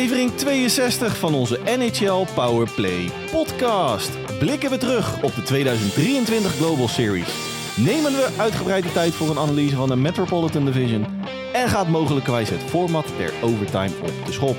[0.00, 4.10] Aflevering 62 van onze NHL Powerplay podcast.
[4.38, 7.34] Blikken we terug op de 2023 Global Series.
[7.76, 11.06] Nemen we uitgebreid de tijd voor een analyse van de Metropolitan Division.
[11.52, 14.56] En gaat mogelijkerwijs het format der overtime op de schop.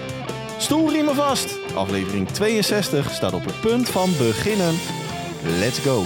[0.58, 1.58] Stoelriemen vast.
[1.76, 4.76] Aflevering 62 staat op het punt van beginnen.
[5.60, 6.04] Let's go.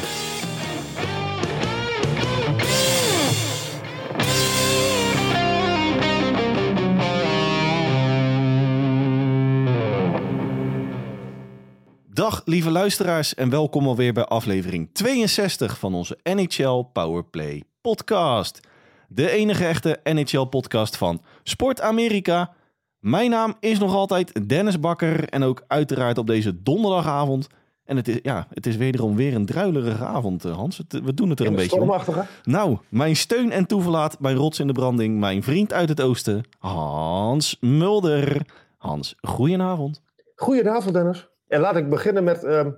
[12.25, 18.59] Dag lieve luisteraars en welkom alweer bij aflevering 62 van onze NHL Powerplay podcast.
[19.07, 22.53] De enige echte NHL podcast van Sport Amerika.
[22.99, 27.47] Mijn naam is nog altijd Dennis Bakker en ook uiteraard op deze donderdagavond.
[27.83, 30.81] En het is, ja, het is wederom weer een druilerige avond, eh, Hans.
[30.87, 32.01] We doen het er een beetje om.
[32.43, 36.43] Nou, mijn steun en toeverlaat, mijn rots in de branding, mijn vriend uit het oosten,
[36.59, 38.45] Hans Mulder.
[38.77, 40.01] Hans, goedenavond.
[40.35, 41.27] Goedenavond, Dennis.
[41.47, 42.71] En laat ik beginnen met ehm,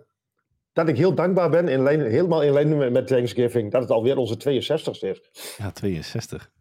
[0.74, 3.92] dat ik heel dankbaar ben, in lijn, helemaal in lijn met- met Thanksgiving, dat het
[3.92, 5.22] alweer onze 62ste is.
[5.58, 6.52] Ja, 62.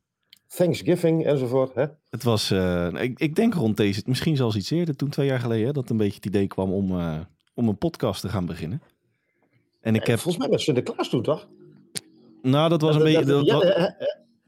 [0.56, 1.74] Thanksgiving enzovoort.
[1.74, 1.84] Hè?
[2.10, 5.40] Het was, eh, ik, ik denk rond deze, misschien zelfs iets eerder, toen twee jaar
[5.40, 7.18] geleden, hè, dat een beetje het idee kwam om, eh,
[7.54, 8.82] om een podcast te gaan beginnen.
[9.80, 11.48] En ik heb, Volgens mij met Sinterklaas toen, toch?
[12.42, 13.92] nou dat was een Dat- beetje, dat- ja, eh, eh,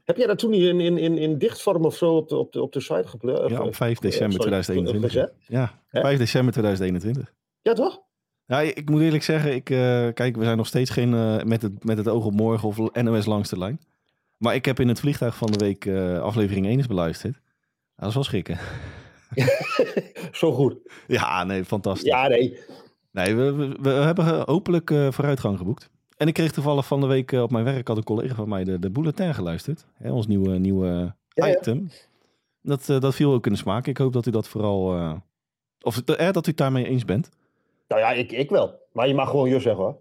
[0.03, 2.51] heb jij dat toen niet in, in, in, in dichtvorm of zo op de, op
[2.51, 3.49] de, op de site gepleurd?
[3.49, 5.11] ja, op 5 december sorry, 2021.
[5.11, 5.33] gezet?
[5.47, 6.01] Ja, Hè?
[6.01, 7.33] 5 december 2021.
[7.61, 8.01] Ja, toch?
[8.49, 11.61] Ja, ik moet eerlijk zeggen, ik, eh, kijk, we zijn nog steeds geen eh, met,
[11.61, 13.79] het, met het oog op morgen of NOS langs de lijn.
[14.37, 17.41] Maar ik heb in het vliegtuig van de week eh, aflevering 1 eens beluisterd.
[17.95, 18.57] Dat is wel schrikken.
[20.31, 20.77] Zo goed.
[21.07, 22.07] Ja, nee, fantastisch.
[22.07, 22.59] Ja, nee.
[23.11, 25.89] Nee, we, we, we hebben hopelijk vooruitgang geboekt.
[26.17, 28.63] En ik kreeg toevallig van de week op mijn werk, had een collega van mij
[28.63, 29.85] de, de bulletin geluisterd.
[29.93, 31.57] Hè, ons nieuwe, nieuwe Ja, ja.
[31.57, 31.89] item.
[32.61, 33.87] Dat, dat viel ook in de smaak.
[33.87, 35.13] Ik hoop dat u dat vooral,
[35.81, 37.29] of dat u het daarmee eens bent.
[37.89, 38.79] Nou ja, ik, ik wel.
[38.93, 39.97] Maar je mag gewoon je zeggen, hoor.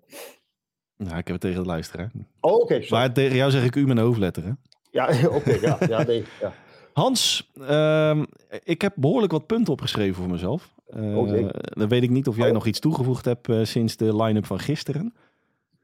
[0.97, 2.11] Nou, ik heb het tegen het luisteren.
[2.15, 2.21] hè.
[2.41, 2.75] Oh, oké.
[2.75, 2.89] sorry.
[2.91, 4.45] Maar tegen jou zeg ik u met een hoofdletter.
[4.45, 4.51] Hè?
[4.91, 5.59] Ja, oké.
[5.61, 6.25] ja, ja, nee.
[6.41, 6.53] Ja.
[6.93, 8.25] Hans, ehm,
[8.65, 10.75] ik heb behoorlijk wat punten opgeschreven voor mezelf.
[10.95, 11.47] Jee.
[11.61, 12.53] dan weet ik niet of jij Oh.
[12.53, 15.15] nog iets toegevoegd hebt eh, sinds de line-up van gisteren.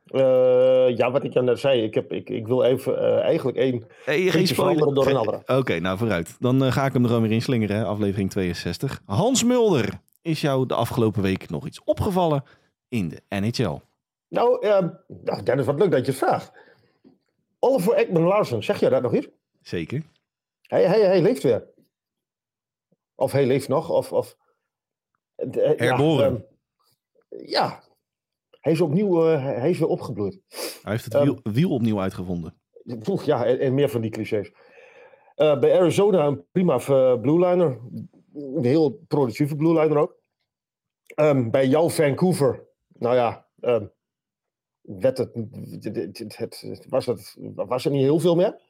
[0.06, 1.82] Eh, ja, wat ik net zei.
[1.82, 5.42] Ik, heb, ik, ik wil even eigenlijk één Hey, geen veranderen door een andere.
[5.46, 6.36] Oké, nou vooruit.
[6.40, 9.00] Dan ga ik hem er gewoon weer in slingeren, aflevering 62.
[9.06, 12.44] Hans Mulder, is jou de afgelopen week nog iets opgevallen
[12.88, 13.78] in de NHL?
[14.28, 16.52] Nou, eh, nou, Dennis, wat leuk dat je het vraagt.
[17.58, 19.28] Oliver Ekman Larsen, zeg je dat nog iets?
[19.60, 20.02] Zeker.
[20.62, 21.68] Hij, hij, hij leeft weer.
[23.14, 24.12] Of hij leeft nog, of...
[24.12, 24.36] of
[25.34, 26.46] eh, ja, Herboren.
[27.28, 27.82] ehm, ja,
[28.60, 30.40] hij is opnieuw, eh, hij is weer opgebloeid.
[30.82, 31.24] Hij heeft het Ehm.
[31.24, 32.54] wiel, wiel opnieuw uitgevonden.
[33.24, 34.52] Ja, en, en meer van die clichés.
[35.34, 37.66] Bij Arizona een prima eh, blue liner.
[37.92, 38.10] Een
[38.60, 40.16] heel productieve blue liner ook.
[41.06, 43.86] Ehm, bij jouw Vancouver, nou ja, ehm,
[44.80, 45.34] werd het,
[46.36, 48.60] het, het, was, het, was er niet heel veel meer.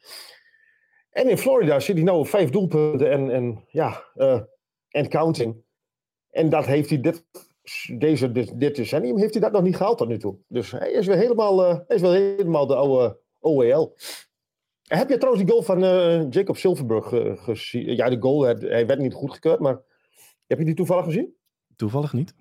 [1.10, 4.40] En in Florida zit hij nou op vijf doelpunten en, en ja, eh,
[4.88, 5.62] en counting.
[6.30, 7.24] En dat heeft hij dit,
[7.98, 10.36] deze, dit, dit decennium heeft hij dat nog niet gehaald tot nu toe.
[10.48, 13.96] Dus hij is helemaal, eh, hij is weer helemaal de oude OEL.
[14.84, 17.96] Heb je trouwens die goal van eh, Jacob Silverberg eh, gezien?
[17.96, 19.80] Ja, de goal, hij, werd niet goedgekeurd, maar
[20.46, 21.34] heb je die toevallig gezien?
[21.76, 22.34] Toevallig niet.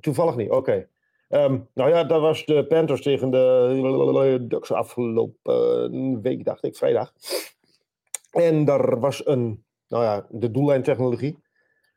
[0.00, 0.88] Toevallig niet, oké.
[1.28, 7.12] Ehm, nou ja, dat was de Panthers tegen de Ducks afgelopen week, dacht ik, vrijdag.
[8.30, 11.38] En daar was een, nou ja, de doellijntechnologie.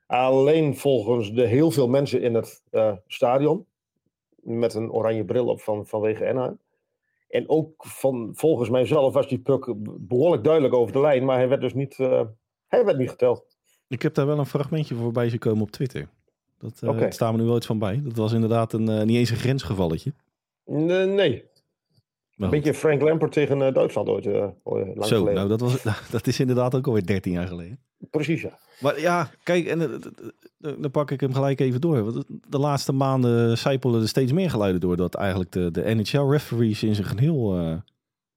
[0.06, 3.66] Alleen volgens de heel veel mensen in het eh, stadion.
[4.36, 6.60] Met een oranje bril op van, vanwege Anaheim.
[7.28, 11.26] En ook van, volgens mijzelf was die puck behoorlijk duidelijk over de lijn.
[11.26, 12.22] Maar hij werd dus niet, eh,
[12.68, 13.58] hij werd niet geteld.
[13.88, 16.10] Ik heb daar wel een fragmentje voorbij gekomen op Twitter.
[16.58, 17.00] Dat eh Oké.
[17.00, 18.02] daar staan we nu wel iets van bij.
[18.04, 20.14] Dat was inderdaad een, eh, niet eens een grensgevalletje.
[20.66, 21.46] Nee, nee.
[22.36, 25.34] Maar Een beetje Frank Lampert tegen eh, Duitsland ooit, eh, Zo, geleden.
[25.34, 27.80] nou dat, was, dat is inderdaad ook alweer 13 jaar geleden.
[28.10, 28.60] Precies, ja.
[28.80, 32.04] Maar ja, kijk, en eh, dan pak ik hem gelijk even door.
[32.04, 36.84] Want de laatste maanden zijpelen er steeds meer geluiden door dat eigenlijk de, de NHL-referees
[36.84, 37.76] in zijn geheel eh,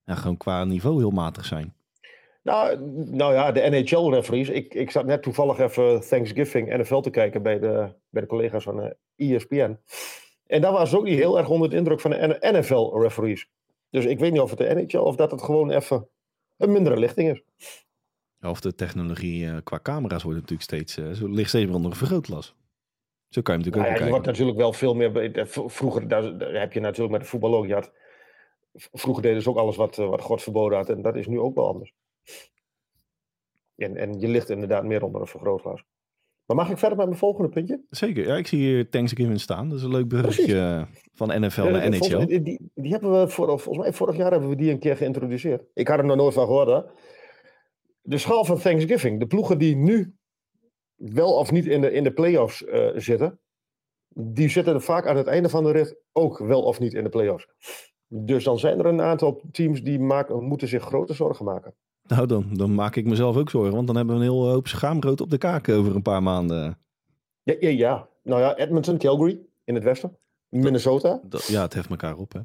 [0.05, 1.75] ja, gewoon qua niveau heel matig zijn.
[2.43, 2.81] Nou,
[3.11, 4.49] nou ja, de NHL-referees.
[4.49, 8.65] Ik, ik zat net toevallig even Thanksgiving NFL te kijken bij de, bij de collega's
[8.65, 8.81] van
[9.17, 9.79] eh, ESPN.
[10.47, 13.49] En daar was ook niet heel erg onder de indruk van de NFL-referees.
[13.91, 16.09] Dus ik weet niet of het de NHL of dat het gewoon even
[16.57, 17.43] een mindere lichting is.
[18.43, 21.91] Of de technologie eh, qua camera's wordt natuurlijk steeds, eh, zo ligt steeds meer onder
[21.91, 22.55] een vergrootglas.
[23.29, 25.47] Zo kan je natuurlijk Nou ja, ook je wordt natuurlijk wel veel meer.
[25.47, 27.67] v- Vroeger daar, daar heb je natuurlijk met de voetbal ook.
[27.67, 27.93] Je had,
[28.75, 30.89] vroeger deden ze ook alles wat, eh, wat God verboden had.
[30.89, 31.93] En dat is nu ook wel anders.
[33.77, 35.83] En, en je ligt inderdaad meer onder een vergrootglas.
[36.47, 37.81] Maar mag ik verder met mijn volgende puntje?
[37.91, 38.27] Zeker.
[38.27, 39.69] Ja, ik zie hier Thanksgiving staan.
[39.69, 42.27] Dat is een leuk bruggetje van NFL Ja, naar NHL.
[42.43, 45.63] die, die hebben we voor, volgens mij vorig jaar hebben we die een keer geïntroduceerd.
[45.75, 46.69] Ik had er nog nooit van gehoord.
[46.69, 46.81] Hè?
[48.03, 49.21] De schaal van Thanksgiving.
[49.21, 50.15] De ploegen die nu
[50.95, 53.41] wel of niet in de, in de playoffs eh, zitten,
[54.15, 57.05] die zitten er vaak aan het einde van de rit ook wel of niet in
[57.05, 57.49] de playoffs.
[58.07, 61.75] Dus dan zijn er een aantal teams die maken, moeten zich grote zorgen maken.
[62.03, 63.75] Nou, dan, dan maak ik mezelf ook zorgen.
[63.75, 66.79] Want dan hebben we een heel hoop schaamrood op de kaak over een paar maanden.
[67.43, 68.09] Ja, ja, ja.
[68.23, 70.19] nou ja, Edmonton, Calgary in het westen.
[70.49, 71.21] Minnesota.
[71.25, 72.33] Dat, ja, het heft elkaar op.
[72.33, 72.41] Hè.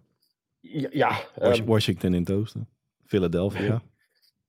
[0.92, 2.69] Ja, ehm, Washington in het oosten.
[3.06, 3.81] Philadelphia.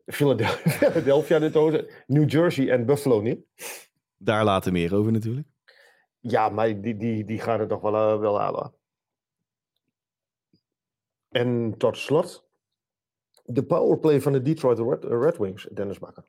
[0.06, 1.86] Philadelphia, Philadelphia de tozen.
[2.06, 3.46] New Jersey en Buffalo niet.
[4.16, 5.46] Daar later meer over natuurlijk.
[6.20, 8.74] Ja, maar die, die, die gaan het toch wel, eh, wel halen.
[11.28, 12.48] En tot slot,
[13.44, 16.24] de powerplay van de Detroit Red, Red Wings, Dennis Bakker.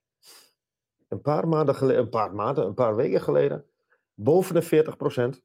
[1.08, 3.66] Een paar maanden geleden, een paar maanden, een paar weken geleden,
[4.14, 4.86] boven de
[5.38, 5.42] 40%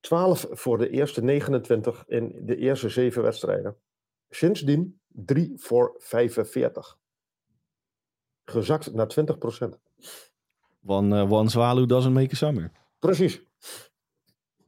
[0.00, 3.76] 12 voor de eerste 29 in de eerste zeven wedstrijden.
[4.30, 6.98] Sindsdien 3 voor 45.
[8.44, 9.68] Gezakt naar 20%
[10.86, 12.70] One, uh, one swallow doesn't make a summer.
[12.98, 13.42] Precies.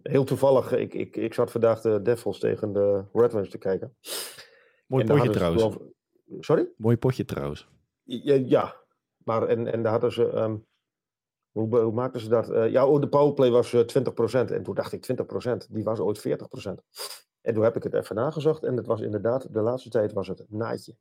[0.02, 3.96] Heel toevallig, ik, ik, ik zat vandaag de Devils tegen de Red Wings te kijken.
[4.86, 5.62] Mooi En potje trouwens.
[5.62, 5.82] geloof-
[6.40, 6.68] Sorry?
[6.76, 7.68] Mooi potje trouwens.
[8.02, 8.76] Ja, ja.
[9.24, 10.30] maar en, en daar hadden ze...
[10.30, 10.56] ehm,
[11.50, 12.50] hoe, hoe maakten ze dat?
[12.50, 14.50] Eh, ja, oh, de powerplay was eh 20%.
[14.50, 16.72] En toen dacht ik 20%, die was ooit 40%.
[17.46, 18.62] En toen heb ik het even nagezocht.
[18.62, 20.96] En het was inderdaad, de laatste tijd was het naadje.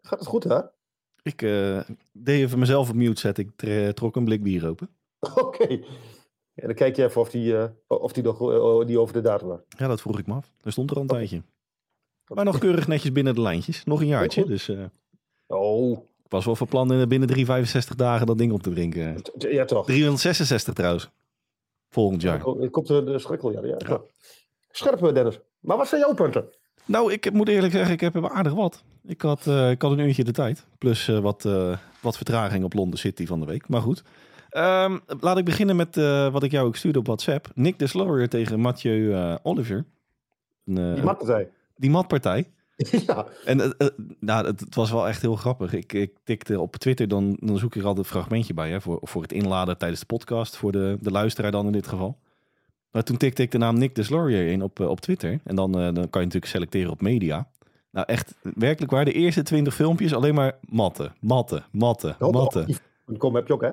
[0.00, 0.60] Gaat het goed, hè?
[1.22, 1.80] Ik eh,
[2.12, 3.52] deed even mezelf op mute zetten.
[3.56, 4.88] Ik trok een blik bier open.
[5.34, 5.68] Oké.
[6.52, 9.20] Ja, dan kijk je even of die, eh, of die, nog, eh, die over de
[9.20, 9.60] datum was.
[9.68, 10.52] Ja, dat vroeg ik me af.
[10.62, 11.42] Er stond er al een tijdje.
[12.34, 13.84] Maar nog keurig netjes binnen de lijntjes.
[13.84, 14.44] Nog een jaartje.
[14.44, 14.70] Dus
[15.46, 19.22] Oh, ik was wel van plan binnen 365 dagen dat ding op te drinken.
[19.38, 19.86] ja toch.
[19.86, 21.10] 366 trouwens.
[21.88, 22.46] Volgend jaar.
[22.60, 23.64] Ik komt de, de schrikkel, ja.
[23.64, 23.76] ja.
[23.78, 24.00] ja.
[24.76, 25.38] Scherp, Dennis.
[25.60, 26.44] Maar wat zijn jouw punten?
[26.84, 28.84] Nou, ik moet eerlijk zeggen, ik heb er aardig wat.
[29.06, 30.66] Ik had, eh, ik had een uurtje de tijd.
[30.78, 33.68] Plus eh, wat, eh, wat vertraging op Londen City van de week.
[33.68, 34.02] Maar goed.
[34.50, 35.96] Ehm, laat ik beginnen met
[36.32, 37.48] wat ik jou ook stuurde op WhatsApp.
[37.54, 39.84] Nick de Slower tegen Mathieu Oliver.
[40.64, 41.48] Een, Die matpartij.
[41.76, 42.50] die matpartij.
[42.76, 43.26] ja.
[43.44, 43.74] En
[44.20, 45.72] nou, het, het was wel echt heel grappig.
[45.72, 48.70] Ik, ik tikte op Twitter, dan, dan zoek ik er altijd een fragmentje bij.
[48.70, 50.56] Hè, voor, voor het inladen tijdens de podcast.
[50.56, 52.18] Voor de, de luisteraar dan in dit geval.
[52.96, 55.40] Maar toen tikte ik de naam Nick Deslaurier in op, eh, op Twitter.
[55.44, 57.48] En dan, eh, dan kan je natuurlijk selecteren op media.
[57.90, 59.04] Nou echt, werkelijk waar.
[59.04, 62.60] De eerste twintig filmpjes alleen maar matten, matten, matten, matten.
[62.60, 63.70] Hockeyfights.com heb je ook, hè?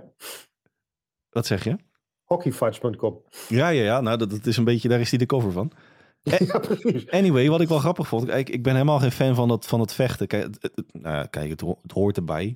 [1.29, 1.75] Wat zeg je?
[2.23, 3.21] Hockeyfights.com.
[3.49, 4.01] Ja, ja, ja.
[4.01, 5.71] Nou, dat, dat is een beetje, daar is hij de cover van.
[6.47, 7.09] ja, precies.
[7.09, 8.25] Anyway, wat ik wel grappig vond.
[8.25, 10.27] Kijk, ik ben helemaal geen fan van, dat, van het vechten.
[10.27, 12.55] Kijk, het, het- nou ja, kijk het, ho- het hoort erbij.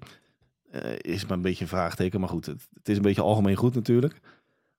[0.71, 2.19] Eh, is maar een beetje een vraagteken.
[2.19, 4.19] Maar goed, het, het is een beetje algemeen goed natuurlijk.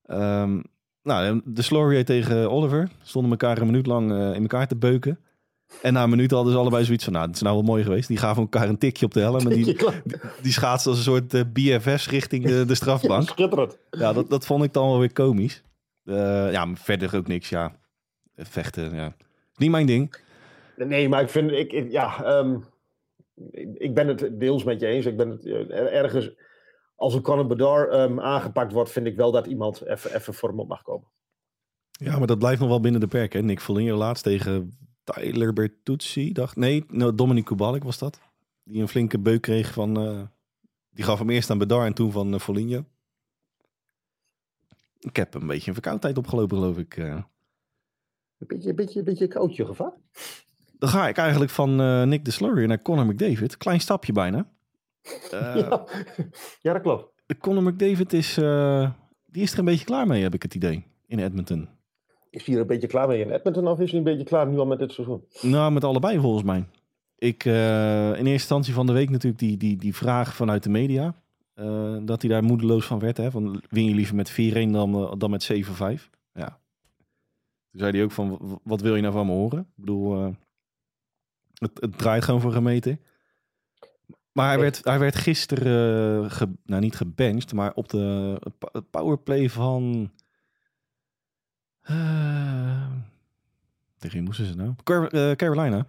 [0.02, 0.61] Ehm,
[1.09, 5.19] nou, de Slorier tegen Oliver stonden elkaar een minuut lang eh, in elkaar te beuken.
[5.83, 7.83] En na een minuut hadden ze allebei zoiets van, nou, het is nou wel mooi
[7.83, 8.09] geweest.
[8.09, 9.39] Die gaven elkaar een tikje op de helm.
[9.39, 9.65] En die,
[10.43, 13.29] die schaatsen als een soort eh, BFS richting de, de strafbank.
[13.29, 13.79] schitterend.
[13.91, 15.63] Ja, dat, dat vond ik dan wel weer komisch.
[16.05, 17.77] Eh, ja, maar verder ook niks, ja.
[18.37, 19.15] Vechten, ja.
[19.57, 20.15] Niet mijn ding.
[20.77, 22.57] Nee, maar ik vind, ik, ik- ja, ehm,
[23.75, 25.07] ik, ben het deels met je eens.
[25.07, 26.31] Ik ben het eh, er- ergens,
[26.99, 30.61] als een Conor Bedard ehm, aangepakt wordt, vind ik wel dat iemand even, voor hem
[30.61, 31.09] op mag komen.
[31.90, 33.40] Ja, maar dat blijft nog wel binnen de perken.
[33.40, 33.47] hè.
[33.47, 38.21] Nick Foligno laatst tegen Tyler Bertuzzi, dacht Nee, nou, Dominic Kubalik was dat.
[38.64, 39.97] Die een flinke beuk kreeg van...
[40.00, 40.23] eh,
[40.90, 42.85] die gaf hem eerst aan Bedar en toen van uh, Foligno.
[44.99, 46.97] Ik heb een beetje een verkoudheid opgelopen, geloof ik.
[46.97, 47.07] eh.
[48.38, 49.93] Een beetje, een beetje, een beetje koudje gevaar.
[50.78, 53.57] Dan ga ik eigenlijk van eh, Nick de Slurry naar Conor McDavid.
[53.57, 54.50] Klein stapje bijna.
[55.31, 55.85] Eh, ja.
[56.62, 57.12] ja, dat klopt.
[57.41, 58.91] Conor McDavid is, eh,
[59.27, 61.69] die is er een beetje klaar mee, heb ik het idee, in Edmonton.
[62.31, 64.47] Is hij er een beetje klaar mee in Edmonton of is hij een beetje klaar
[64.47, 65.25] nu al met dit seizoen?
[65.41, 66.65] Nou, met allebei volgens mij.
[67.19, 70.71] Ik, eh, in eerste instantie van de week natuurlijk die, die, die vraag vanuit de
[70.71, 71.15] media.
[72.03, 73.17] dat hij daar moedeloos van werd.
[73.17, 76.11] Hè, van win je liever met 4-1 dan, dan met 7-5.
[76.33, 76.61] Ja.
[77.71, 79.59] Toen zei hij ook van, wat wil je nou van me horen?
[79.59, 80.35] Ik bedoel,
[81.59, 83.00] het, het draait gewoon voor gemeten.
[84.38, 88.40] Maar hij werd, hij werd gisteren, eh, ge- nou niet gebenched, maar op de
[88.90, 90.11] powerplay van...
[91.80, 92.90] eh,
[93.99, 94.75] tegen wie moesten ze nou?
[94.83, 95.87] Car- eh, Carolina.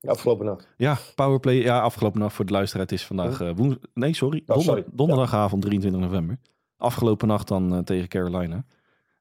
[0.00, 0.68] Afgelopen nacht.
[0.76, 1.54] Ja, powerplay.
[1.54, 2.82] Ja, afgelopen nacht voor de luisteraar.
[2.82, 3.76] Het is vandaag woens...
[3.94, 4.42] Nee, sorry.
[4.46, 4.84] Oh, Donder-.
[4.92, 6.38] Donderdagavond 23 november.
[6.76, 8.64] Afgelopen nacht dan tegen Carolina.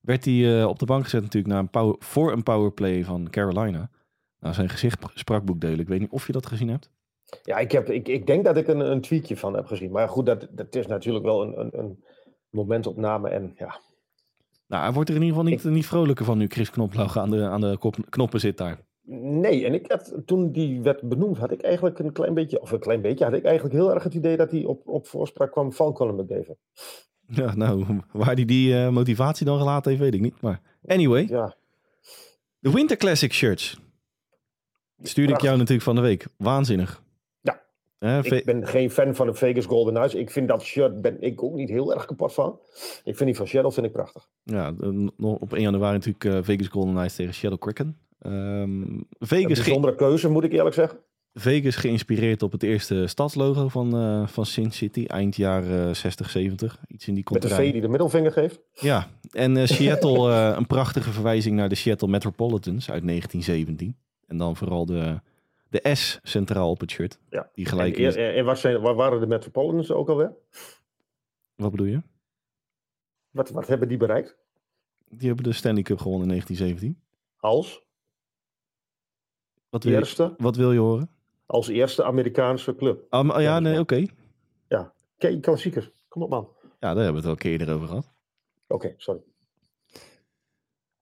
[0.01, 3.89] Werd hij op de bank gezet natuurlijk naar een power, voor een powerplay van Carolina.
[4.39, 5.79] Nou, zijn gezicht sprak boekdelen.
[5.79, 6.89] Ik weet niet of je dat gezien hebt.
[7.43, 9.91] Ja, ik, heb, ik, ik denk dat ik een, een tweetje van heb gezien.
[9.91, 12.03] Maar goed, dat, dat is natuurlijk wel een, een, een
[12.49, 13.29] momentopname.
[13.29, 13.79] En ja,
[14.67, 17.29] Nou, hij wordt er in ieder geval niet, niet vrolijker van nu Chris Knoploch aan
[17.29, 18.79] de, aan de kop- knoppen zit daar.
[19.07, 22.71] Nee, en ik had, toen die werd benoemd, had ik eigenlijk een klein beetje, of
[22.71, 25.51] een klein beetje, had ik eigenlijk heel erg het idee dat hij op, op voorspraak
[25.51, 26.55] kwam van Colin McDavid.
[27.27, 30.41] Ja, nou, waar hij die eh, motivatie dan gelaten heeft, weet ik niet.
[30.41, 31.55] Maar anyway, Ja,
[32.59, 33.79] de Winter Classic shirts.
[35.01, 36.27] Stuurde ik jou natuurlijk van de week.
[36.37, 37.03] Waanzinnig.
[37.99, 40.15] Ik ben geen fan van de Vegas Golden Knights.
[40.15, 42.59] Ik vind dat shirt, ben ik ook niet heel erg kapot van.
[43.03, 44.27] Ik vind die van Shadow vind ik prachtig.
[44.43, 44.73] Ja,
[45.17, 47.97] op 1 januari natuurlijk eh, Vegas Golden Knights tegen Shadow Kraken.
[48.19, 48.33] Ehm,
[48.81, 50.99] Een Vegas, ge- bijzondere keuze, moet ik eerlijk zeggen.
[51.33, 55.05] Vegas geïnspireerd op het eerste stadslogo van, eh, van Sin City.
[55.07, 56.79] Eind jaren 60, 70.
[56.87, 57.47] Iets in die Met de.
[57.47, 58.59] V die de middelvinger geeft.
[58.73, 63.95] Ja, en eh, Seattle, eh, een prachtige verwijzing naar de Seattle Metropolitans uit 1917.
[64.27, 65.19] En dan vooral de,
[65.83, 67.19] de S centraal op het shirt.
[67.29, 67.49] Ja.
[67.53, 70.33] Die En, gelijk en, en wat zijn, waar waren de Metropolitans ook alweer?
[71.55, 72.01] Wat bedoel je?
[73.29, 74.37] Wat, wat hebben die bereikt?
[75.09, 77.03] Die hebben de Stanley Cup gewonnen in 1917.
[77.37, 77.83] Als
[79.69, 81.09] Wat wil, je, eerste, wat wil je horen?
[81.45, 83.05] als eerste Amerikaanse club.
[83.09, 84.05] Ah, ja, nee, oké.
[85.17, 85.91] Kijk, klassiekers.
[86.07, 86.49] Kom op man.
[86.61, 88.13] Ja, daar hebben we het al een keer eerder over gehad.
[88.67, 89.21] Oké, sorry.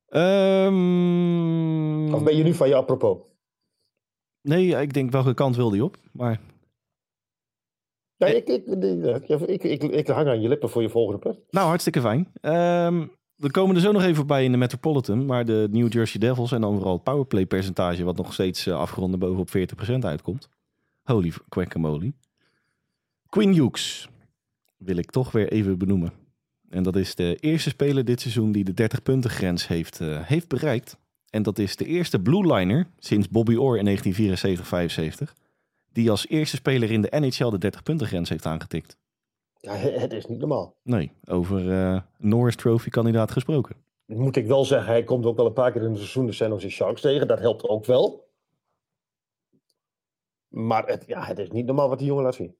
[0.07, 3.17] Ehm, Of ben je nu van je apropos?
[4.43, 5.97] Nee, ik denk welke kant wil die op.
[6.11, 6.39] Maar
[8.17, 11.39] Ja, ik, ik, ik, ik, ik, ik hang aan je lippen voor je volgende punt.
[11.49, 12.31] Nou, hartstikke fijn.
[12.41, 15.25] Ehm, we komen er zo nog even voorbij in de Metropolitan.
[15.25, 18.03] Maar de New Jersey Devils en dan vooral het powerplay percentage...
[18.03, 19.49] wat nog steeds uh, afgerond bovenop
[19.89, 20.49] 40% uitkomt.
[21.03, 22.13] Holy guacamole.
[23.29, 24.09] Quinn Hughes
[24.77, 26.13] wil ik toch weer even benoemen.
[26.69, 30.47] En dat is de eerste speler dit seizoen die de 30-punten grens heeft, uh, heeft
[30.47, 30.97] bereikt.
[31.33, 33.97] En dat is de eerste blue liner sinds Bobby Orr in
[35.29, 35.33] 1974-75...
[35.91, 38.97] die als eerste speler in de NHL de 30-punten grens heeft aangetikt.
[39.59, 40.75] Ja, het is niet normaal.
[40.83, 43.75] Nee, over uh, Norris Trophy kandidaat gesproken.
[44.05, 46.31] Moet ik wel zeggen, hij komt ook wel een paar keer in het seizoen de
[46.31, 47.27] San Jose Sharks tegen.
[47.27, 48.31] Dat helpt ook wel.
[50.47, 52.55] Maar het, ja, het is niet normaal wat die jongen laat zien.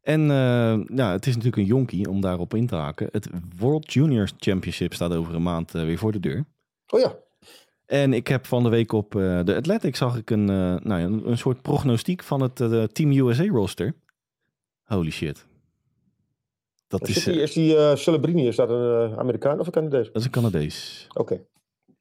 [0.00, 3.08] En uh, ja, het is natuurlijk een jonkie om daarop in te haken.
[3.10, 3.28] Het
[3.58, 6.44] World Juniors Championship staat over een maand uh, weer voor de deur.
[6.88, 7.26] Oh ja.
[7.88, 10.98] En ik heb van de week op uh, de Athletic zag ik een, nou ja,
[10.98, 12.56] een, een, soort prognostiek van het
[12.94, 13.94] Team USA roster.
[14.84, 15.46] Holy shit.
[16.86, 20.06] Dat is, die, is die Celebrini, is dat een Amerikaan of een Canadees?
[20.06, 21.06] Dat is een Canadees.
[21.08, 21.20] Oké.
[21.20, 21.46] Okay.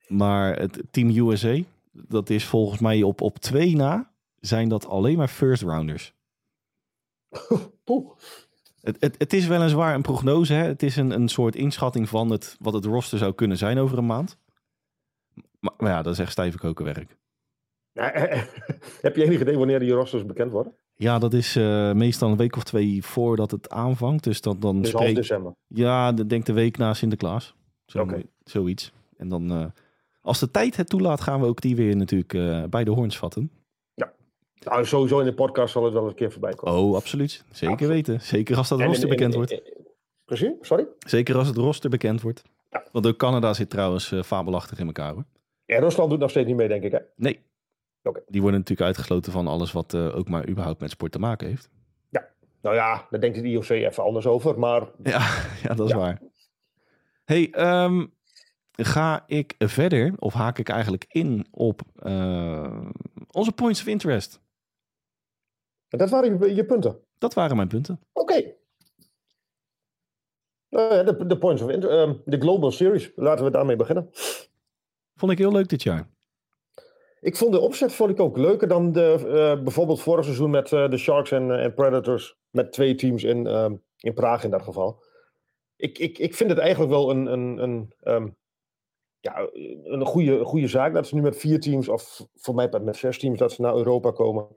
[0.07, 1.59] Maar het Team USA,
[1.91, 6.13] dat is volgens mij op, op twee na, zijn dat alleen maar first rounders.
[8.81, 10.63] het, het, het, is weliswaar een prognose, hè?
[10.63, 13.97] het is een, een soort inschatting van het, wat het roster zou kunnen zijn over
[13.97, 14.37] een maand.
[15.59, 17.17] Maar, maar ja, dat is echt stijve kokenwerk.
[19.01, 20.73] heb je enig idee wanneer die rosters bekend worden?
[20.95, 24.23] Ja, dat is uh, meestal een week of twee voordat het aanvangt.
[24.23, 25.53] Dus dat dan dus half december?
[25.67, 27.55] Ja, de, denk de week na Sinterklaas.
[27.85, 28.25] Zo, okay.
[28.43, 28.91] Zoiets.
[29.17, 29.65] En dan, uh,
[30.21, 33.17] als de tijd het toelaat, gaan we ook die weer natuurlijk uh, bij de hoorns
[33.17, 33.51] vatten.
[33.93, 34.13] Ja,
[34.59, 36.79] nou, sowieso in de podcast zal het wel een keer voorbij komen.
[36.79, 37.43] Oh, absoluut.
[37.51, 38.07] Zeker absoluut.
[38.07, 38.21] weten.
[38.21, 39.61] Zeker als dat en, roster en, bekend en, wordt.
[40.25, 40.87] Precies, sorry?
[40.99, 42.43] Zeker als het roster bekend wordt.
[42.69, 42.83] Ja.
[42.91, 45.25] Want ook Canada zit trouwens fabelachtig in elkaar hoor.
[45.67, 46.99] Ja, Rusland doet nog steeds niet mee, denk ik hè?
[47.15, 47.45] Nee.
[48.03, 48.21] Okay.
[48.27, 51.47] Die worden natuurlijk uitgesloten van alles wat uh, ook maar überhaupt met sport te maken
[51.47, 51.69] heeft.
[52.09, 52.27] Ja,
[52.61, 54.87] nou ja, daar denkt het IOC even anders over, maar...
[55.03, 55.19] Ja,
[55.63, 55.97] ja dat is ja.
[55.97, 56.21] waar.
[57.23, 58.13] hey, um,
[58.71, 62.87] ga ik verder, of haak ik eigenlijk in op uh,
[63.31, 64.41] onze points of interest?
[65.87, 66.99] Dat waren je, je punten?
[67.17, 67.99] Dat waren mijn punten.
[68.13, 68.33] Oké.
[68.33, 68.55] Okay.
[70.69, 74.09] Uh, de, de points of interest, uh, de Global Series, laten we daarmee beginnen.
[75.17, 76.09] Vond ik heel leuk dit jaar.
[77.19, 80.71] Ik vond de opzet vond ik ook leuker dan de, uh, bijvoorbeeld vorig seizoen met
[80.71, 82.35] uh, de Sharks en, en, Predators.
[82.49, 85.03] Met twee teams in, uh, in Praag in dat geval.
[85.75, 88.35] Ik, ik, ik vind het eigenlijk wel een, een, een, um,
[89.19, 89.49] ja,
[89.83, 93.19] een goede, goede zaak dat ze nu met vier teams, of voor mij met zes
[93.19, 94.47] teams, dat ze naar Europa komen.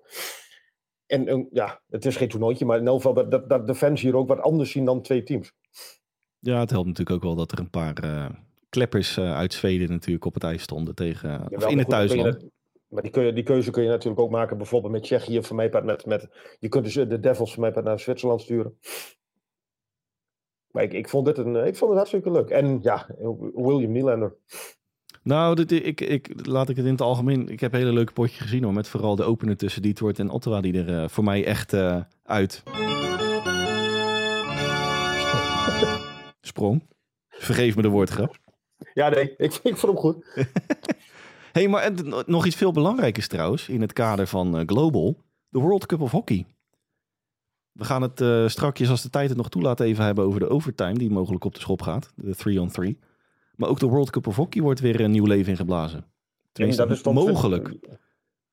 [1.07, 4.01] En ja, het is geen toernooitje, maar in elk geval dat, dat, dat de fans
[4.01, 5.53] hier ook wat anders zien dan twee teams.
[6.39, 7.95] Ja, het helpt natuurlijk ook wel dat er een paar
[8.71, 12.49] kleppers uh, uit Zweden natuurlijk op het ijs stonden tegen, ja, of in het thuisland.
[12.89, 15.57] Maar die, kun je, die keuze kun je natuurlijk ook maken, bijvoorbeeld met Tsjechië, voor
[15.57, 18.79] mij met, met, je kunt dus de Devils voor mij naar Zwitserland sturen.
[20.71, 22.51] Maar ik, ik, vond dit een, ik vond het hartstikke leuk.
[22.51, 23.07] En ja,
[23.55, 24.37] William Nylander.
[25.23, 27.49] Nou, dit, ik, ik, laat ik het in het algemeen.
[27.49, 28.73] Ik heb een hele leuke potje gezien hoor.
[28.73, 32.03] Met vooral de opener tussen Detroit en Ottawa die er uh, voor mij echt uh,
[32.23, 32.63] uit.
[36.41, 36.89] Sprong.
[37.29, 38.50] Vergeef me de woordgrap.
[38.95, 40.25] Ja, nee, ik, ik vond hem goed.
[41.53, 41.93] hey, maar
[42.27, 45.17] nog iets veel belangrijkers trouwens, in het kader van uh, Global.
[45.49, 46.47] De World Cup of Hockey.
[47.73, 50.49] We gaan het uh, strakjes, als de tijd het nog toelaat, even hebben over de
[50.49, 52.13] overtime die mogelijk op de schop gaat.
[52.15, 52.99] De 3-on-3.
[53.55, 56.05] Maar ook de World Cup of Hockey wordt weer een nieuw leven ingeblazen.
[56.53, 57.79] Tenminste, dat is mogelijk.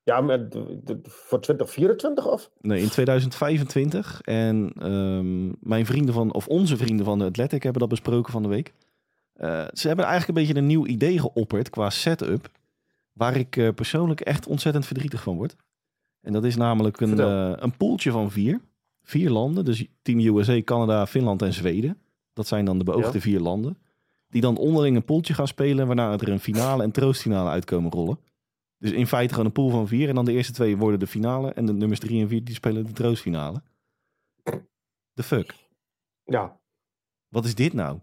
[0.03, 0.57] Ja, met,
[1.03, 2.51] voor 2024 of?
[2.61, 4.21] Nee, in 2025.
[4.21, 8.41] En um, mijn vrienden van, of onze vrienden van de Athletic hebben dat besproken van
[8.41, 8.73] de week.
[9.41, 12.49] Uh, ze hebben eigenlijk een beetje een nieuw idee geopperd qua setup.
[13.11, 15.55] Waar ik uh, persoonlijk echt ontzettend verdrietig van word.
[16.21, 18.61] En dat is namelijk een, uh, een poeltje van vier.
[19.03, 19.65] Vier landen.
[19.65, 21.97] Dus Team USA, Canada, Finland en Zweden.
[22.33, 23.19] Dat zijn dan de beoogde ja.
[23.19, 23.77] vier landen.
[24.29, 25.87] Die dan onderling een poeltje gaan spelen.
[25.87, 28.19] Waarna er een finale en troostfinale uitkomen rollen.
[28.77, 30.09] Dus in feite gewoon een pool van vier.
[30.09, 31.53] En dan de eerste twee worden de finale.
[31.53, 33.61] En de nummers drie en vier die spelen de troostfinale.
[35.13, 35.55] The fuck?
[36.23, 36.59] Ja.
[37.27, 37.99] Wat is dit nou?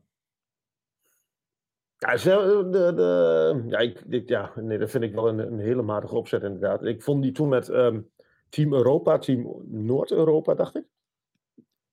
[2.06, 6.16] Ja, de, de, ja, ik, ja nee, dat vind ik wel een, een hele matige
[6.16, 6.84] opzet inderdaad.
[6.84, 8.10] Ik vond die toen met um,
[8.48, 10.84] Team Europa, Team Noord-Europa, dacht ik.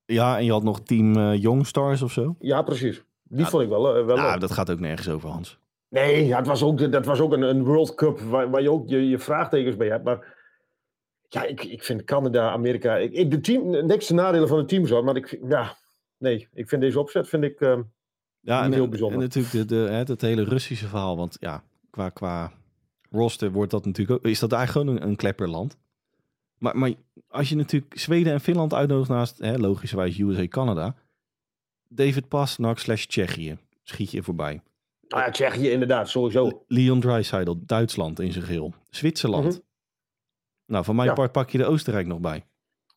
[0.06, 2.36] Ja, en je had nog Team uh, Young Stars of zo.
[2.40, 3.04] Ja, precies.
[3.24, 5.60] Die ja, vond ik wel, uh, wel Nou, dat gaat ook nergens over, Hans.
[5.90, 8.72] Nee, ja, het was ook, dat was ook een, een World Cup waar, waar je
[8.72, 10.04] ook je, je vraagtekens bij hebt.
[10.04, 10.38] Maar
[11.28, 12.98] ja, ik, ik vind Canada, Amerika...
[12.98, 15.76] Ik, de team, niks de nadelen van het team zo, maar ik, ja,
[16.18, 17.80] nee, ik vind deze opzet vind ik, uh,
[18.42, 19.18] ja, en, heel bijzonder.
[19.18, 22.52] En natuurlijk de, de, het, het hele Russische verhaal, want ja, qua, qua
[23.10, 25.78] roster wordt dat natuurlijk ook, is dat eigenlijk gewoon een, een klepperland.
[26.58, 26.94] Maar, maar
[27.28, 30.96] als je natuurlijk Zweden en Finland uitnodigt naast, hè, logischerwijs USA, Canada.
[31.88, 34.62] David Pasnak slash Tsjechië schiet je voorbij.
[35.08, 36.64] Nou ja, Tsjechië inderdaad, sowieso.
[36.68, 38.74] Leon Dreisaitl, Duitsland in zijn geheel.
[38.90, 39.46] Zwitserland.
[39.46, 39.60] Mhm.
[40.66, 41.14] Nou, van mijn ja.
[41.14, 42.46] part pak je de Oostenrijk nog bij.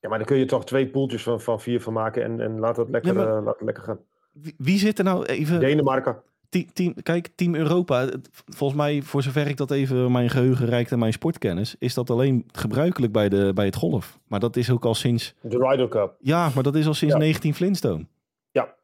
[0.00, 2.58] Ja, maar dan kun je toch twee poeltjes van, van vier van maken en, en
[2.58, 3.98] laat, het lekker, ja, maar, uh, laat het lekker gaan.
[4.34, 5.60] Wie, wie, zit er nou even...
[5.60, 6.16] Denemarken.
[6.48, 8.08] Team, team, kijk, Team Europa,
[8.46, 12.10] volgens mij, voor zover ik dat even mijn geheugen reikt en mijn sportkennis, is dat
[12.10, 14.18] alleen gebruikelijk bij, de, bij het golf.
[14.26, 15.34] Maar dat is ook al sinds...
[15.40, 16.16] De Ryder Cup.
[16.20, 17.20] Ja, maar dat is al sinds ja.
[17.20, 18.06] 19 Flintstone.
[18.50, 18.74] Ja.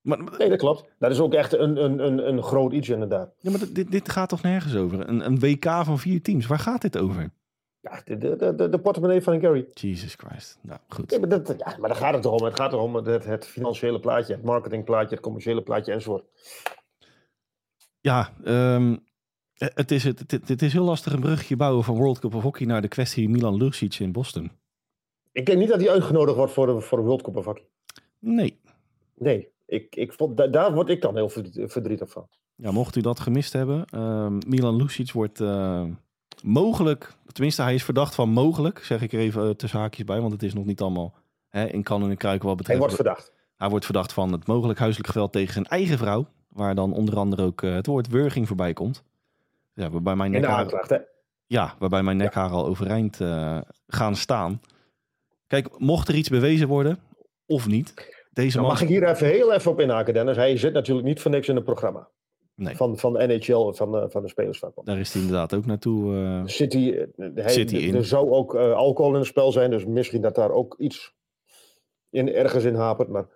[0.00, 0.84] Maar, nee, dat klopt.
[0.98, 3.34] Dat is ook echt een, een, een, een groot iets inderdaad.
[3.38, 5.08] Ja, maar dit, dit gaat toch nergens over?
[5.08, 7.30] Een, een WK van vier teams, waar gaat dit over?
[7.82, 9.66] Ja, de, de, de, de portemonnee van Gary.
[9.74, 10.58] Jesus Christ.
[10.60, 11.10] Nou, goed.
[11.10, 12.44] Ja, maar, dat, ja, maar daar gaat het om.
[12.44, 16.24] Het gaat erom het, het financiële plaatje, het marketingplaatje, het commerciële plaatje enzovoort.
[18.00, 19.04] Ja, um,
[19.54, 22.42] het, is, het, het, het, is heel lastig een brugje bouwen van World Cup of
[22.42, 24.50] Hockey naar de kwestie Milan Lucic in Boston.
[25.32, 27.64] Ik denk niet dat hij uitgenodigd wordt voor de, voor de World Cup of Hockey.
[28.18, 28.60] Nee.
[29.14, 31.28] Nee, ik, ik vond, da, daar word ik dan heel
[31.68, 32.28] verdrietig van.
[32.54, 35.84] Ja, mocht u dat gemist hebben, uh, Milan Lucic wordt uh,
[36.42, 40.20] mogelijk, tenminste hij is verdacht van mogelijk, zeg ik er even uh, tussen haakjes bij,
[40.20, 41.14] want het is nog niet allemaal
[41.48, 42.80] hè, in kan en kruiken wat betreft.
[42.80, 43.32] Hij wordt verdacht.
[43.56, 47.16] Hij wordt verdacht van het mogelijk huiselijk geweld tegen zijn eigen vrouw, waar dan onder
[47.16, 49.02] andere ook uh, het woord wurging voorbij komt.
[49.74, 50.98] Ja, waarbij mijn nekhaar, aanklacht, hè?
[51.46, 52.54] Ja, waarbij mijn nekhaar ja.
[52.54, 54.60] al overeind uh, gaan staan.
[55.46, 56.98] Kijk, mocht er iets bewezen worden,
[57.46, 57.94] of niet.
[58.30, 58.76] Deze nou, man...
[58.76, 60.36] Mag ik hier even heel even op inhaken, Dennis?
[60.36, 62.08] Hij zit natuurlijk niet voor niks in het programma.
[62.62, 62.76] Nee.
[62.76, 64.86] Van, van de NHL, van, uh, van de Spelersvakbond.
[64.86, 66.14] Daar is hij inderdaad ook naartoe.
[66.14, 66.42] Uh...
[66.44, 67.94] Zit hij, hij, Zit hij in.
[67.94, 71.14] Er zou ook alcohol in het spel zijn, dus misschien dat daar ook iets
[72.10, 73.08] in, ergens in hapert.
[73.08, 73.26] Maar,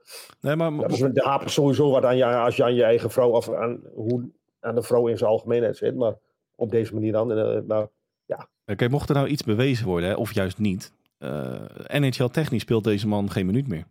[0.40, 0.82] nee, maar, maar...
[0.82, 3.52] Ja, dus er hapert sowieso wat aan je, als je aan je eigen vrouw of
[3.52, 5.94] aan, hoe, aan de vrouw in zijn algemeenheid zit.
[5.94, 6.14] Maar
[6.54, 7.26] op deze manier dan.
[7.66, 7.88] Nou,
[8.24, 8.48] ja.
[8.66, 10.92] Oké, mocht er nou iets bewezen worden, hè, of juist niet.
[11.86, 13.86] NHL technisch speelt deze man geen minuut meer.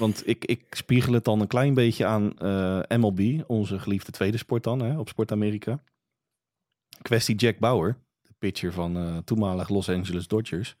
[0.00, 4.36] Want ik, ik spiegel het dan een klein beetje aan uh, MLB, onze geliefde tweede
[4.36, 5.82] sport dan, hè, op Sport Amerika.
[7.02, 10.76] Kwestie Jack Bauer, de pitcher van uh, toenmalig Los Angeles Dodgers.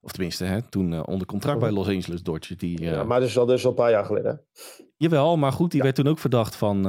[0.00, 2.58] Of tenminste, hè, toen uh, onder contract bij Los Angeles Dodgers.
[2.58, 4.30] Die, ja, maar dat is, al, dat is al een paar jaar geleden.
[4.30, 4.84] Hè?
[4.96, 5.84] Jawel, maar goed, die ja.
[5.84, 6.84] werd toen ook verdacht van,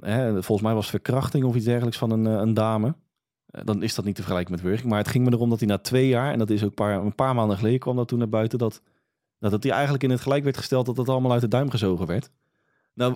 [0.00, 2.94] hè, volgens mij was verkrachting of iets dergelijks van een, een dame.
[3.46, 4.88] dan is dat niet te vergelijken met wurging.
[4.88, 7.00] Maar het ging me erom dat hij na twee jaar, en dat is ook paar,
[7.00, 8.82] een paar maanden geleden kwam dat toen naar buiten, dat
[9.38, 11.70] nou, dat hij eigenlijk in het gelijk werd gesteld dat het allemaal uit de duim
[11.70, 12.30] gezogen werd.
[12.94, 13.14] Nou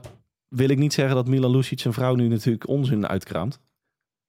[0.49, 3.61] wil ik niet zeggen dat Milan Lucic zijn vrouw nu natuurlijk onzin uitkraamt.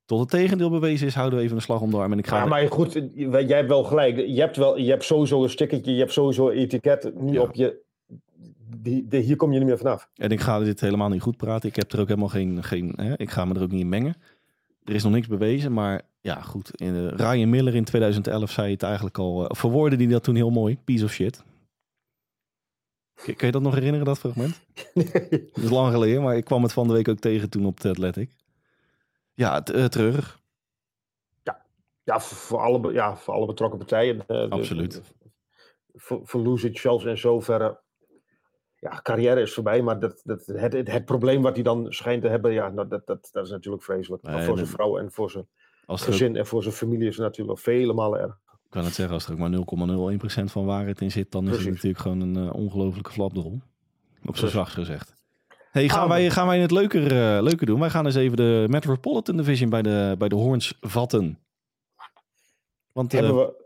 [0.06, 2.12] Tot het tegendeel bewezen is, houden we even een slag om de arm.
[2.12, 4.18] En ik ga ja, maar goed, jij hebt wel gelijk.
[4.18, 7.42] Je hebt, wel, je hebt sowieso een stickertje, je hebt sowieso een etiket nu ja.
[7.42, 7.82] op je...
[8.78, 10.10] Die, die, hier kom je niet meer vanaf.
[10.16, 11.70] En ik ga dit helemaal niet goed praten.
[11.70, 12.64] Ik heb er ook helemaal geen...
[12.64, 14.16] geen hè, ik ga me er ook niet in mengen.
[14.84, 16.82] Er is nog niks bewezen, maar ja, goed.
[16.82, 19.42] In, uh, Ryan Miller in 2011 zei het eigenlijk al...
[19.42, 20.78] Uh, verwoordde die dat toen heel mooi.
[20.84, 21.44] Piece of shit.
[23.24, 24.60] Kun je dat nog herinneren, dat fragment?
[24.94, 25.50] Nee.
[25.54, 27.80] Dat is lang geleden, maar ik kwam het van de week ook tegen toen op
[27.80, 28.36] de Athletic.
[29.34, 30.40] Ja, uh, treurig.
[31.44, 31.66] Ja,
[32.04, 34.24] ja, voor, alle, ja voor alle betrokken partijen.
[34.28, 34.92] Uh, Absoluut.
[34.92, 35.30] De, de,
[35.94, 37.82] voor, voor Lucic zelfs in zoverre...
[38.76, 42.22] Ja, carrière is voorbij, maar dat, dat, het, het, het probleem wat hij dan schijnt
[42.22, 42.52] te hebben...
[42.52, 44.24] Ja, dat, dat, dat is natuurlijk vreselijk.
[44.24, 45.48] Nee, voor zijn vrouw en voor zijn
[45.86, 46.38] gezin ook...
[46.38, 48.40] en voor zijn familie is het natuurlijk vele malen erg.
[48.74, 51.66] Kan het zeggen, als er ook maar 0,01% van waarheid in zit, dan is het
[51.66, 53.52] natuurlijk gewoon een uh, ongelofelijke flapdrol.
[53.54, 53.62] Op
[54.22, 54.52] zijn Precies.
[54.52, 55.14] zachtst gezegd.
[55.72, 57.80] Hey, gaan, wij, gaan wij het leuker, eh, leuker doen?
[57.80, 61.40] Wij gaan eens even de Metropolitan Division bij de, bij de Horns vatten.
[62.92, 63.66] Want eh, Hebben we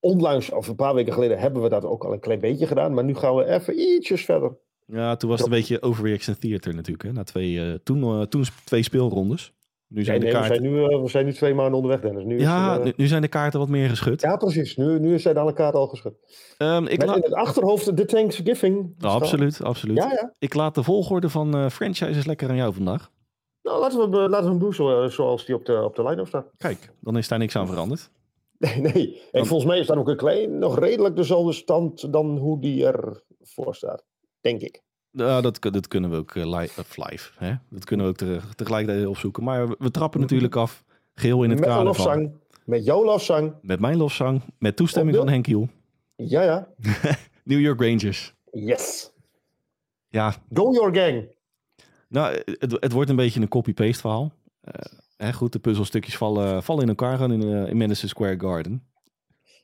[0.00, 2.94] onlangs, of een paar weken geleden, hebben we dat ook al een klein beetje gedaan.
[2.94, 4.56] Maar nu gaan we even ietsjes verder.
[4.86, 7.04] ja, toen was het een beetje overreaction theater natuurlijk.
[7.04, 7.12] Hè?
[7.12, 9.52] Na twee, toen, toen twee speelrondes.
[9.88, 12.00] Nu zijn, nee, de we, kaarten, zijn nu, eh, we zijn nu twee maanden onderweg,
[12.00, 12.24] Dennis.
[12.24, 14.20] Nu is, ja, eh, nu, nu zijn de kaarten wat meer geschud.
[14.20, 14.76] ja, precies.
[14.76, 16.14] Nu, nu zijn alle kaarten al geschud.
[16.58, 18.94] Ehm, ik Met in het achterhoofd de Thanksgiving.
[19.00, 19.96] Absoluut, absoluut.
[19.96, 20.34] Ja, ja.
[20.38, 23.10] Ik laat de volgorde van eh, franchises lekker aan jou vandaag.
[23.62, 26.26] Nou, laten we, laten we hem doen zo, zoals die op de, op de line-up
[26.26, 26.50] staat.
[26.56, 28.10] Kijk, dan is daar niks aan veranderd.
[28.58, 29.14] Nee, nee.
[29.14, 32.60] En Want- volgens mij is dat ook een klein, nog redelijk dezelfde stand dan hoe
[32.60, 34.04] die ervoor staat.
[34.40, 34.82] Denk ik.
[35.10, 37.30] Ja, dat, dat kunnen we ook eh, li- of live.
[37.36, 37.54] Hè?
[37.70, 39.44] Dat kunnen we ook te- tegelijkertijd opzoeken.
[39.44, 40.84] Maar we, we trappen natuurlijk af.
[41.14, 42.04] Geheel in het met kader van.
[42.04, 42.32] lofzang.
[42.64, 43.52] Met jouw lofzang.
[43.62, 44.42] Met mijn lofzang.
[44.58, 45.68] Met toestemming de- van Henk Hiel.
[46.16, 46.68] Ja, ja.
[47.44, 48.34] New York Rangers.
[48.52, 49.12] Yes.
[50.08, 51.34] Ja, Go your gang.
[52.08, 54.32] nou, het, het wordt een beetje een copy-paste verhaal.
[54.60, 54.72] Eh,
[55.16, 58.86] hè, goed, de puzzelstukjes vallen, vallen in elkaar gewoon in, eh, in Madison Square Garden.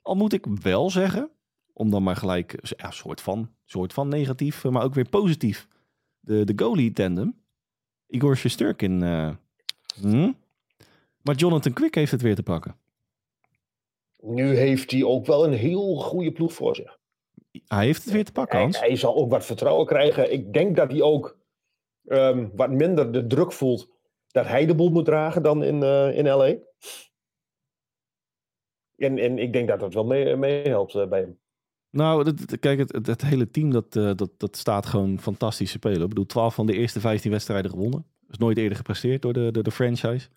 [0.02, 1.30] Al moet ik wel zeggen,
[1.76, 5.68] om dan maar gelijk, ja, soort van, soort van negatief, eh, maar ook weer positief.
[6.20, 7.42] De, de goalie tandem.
[8.06, 9.02] Igor Shesterkin.
[9.02, 9.30] eh
[10.00, 10.32] hm?
[11.22, 12.76] Maar Jonathan Quick heeft het weer te pakken.
[14.20, 16.98] Nu heeft hij ook wel een heel goede ploeg voor zich.
[17.66, 18.78] Hij heeft het weer te pakken, Hij, Hans.
[18.80, 20.32] hij zal ook wat vertrouwen krijgen.
[20.32, 21.38] Ik denk dat hij ook
[22.06, 23.88] ehm, wat minder de druk voelt
[24.28, 26.54] dat hij de boel moet dragen dan in, eh, in LA.
[28.96, 31.38] En, en ik denk dat dat wel mee- meehelpt eh, bij hem.
[31.94, 35.70] Nou, dat- kijk, het, het, het hele team dat, eh, dat, dat staat gewoon fantastisch
[35.70, 36.02] te spelen.
[36.02, 38.04] Ik bedoel, 12 van de eerste 15 wedstrijden gewonnen.
[38.30, 40.28] Is nooit eerder gepresteerd door de, de, de franchise.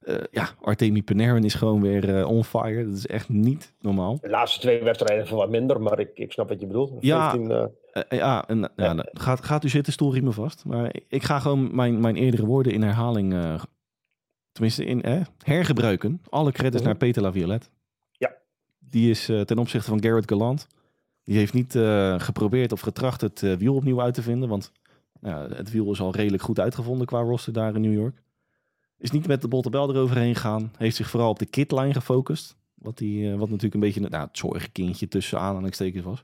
[0.00, 2.84] Eh, ja, Artemi Panarin is gewoon weer eh, on fire.
[2.86, 4.18] Dat is echt niet normaal.
[4.20, 6.92] De laatste twee wedstrijden van wat minder, maar ik, ik snap wat je bedoelt.
[7.00, 7.30] Ja.
[7.30, 7.64] 15, eh,
[8.08, 10.64] Eh, ja, en, ja, nou, gaat, gaat u zitten, stoelriemen vast.
[10.64, 13.34] Maar ik ga gewoon mijn, mijn eerdere woorden in herhaling,
[14.52, 16.20] tenminste in eh, hergebruiken.
[16.28, 16.84] Alle credits Mhm.
[16.84, 17.66] naar Peter Laviolette.
[18.12, 18.32] Ja.
[18.78, 20.66] Die is ten opzichte van Garrett Gallant.
[21.24, 24.48] Die heeft niet eh, geprobeerd of getracht het eh, wiel opnieuw uit te vinden.
[24.48, 24.72] Want
[25.20, 28.22] nou, het wiel is al redelijk goed uitgevonden qua roster daar in New York.
[28.98, 30.72] Is niet met de bottebel eroverheen gegaan.
[30.78, 32.56] Heeft zich vooral op de kitline gefocust.
[32.74, 36.20] Wat, die, eh, wat natuurlijk een beetje nou, het zorgkindje tussen aanhalingstekens was.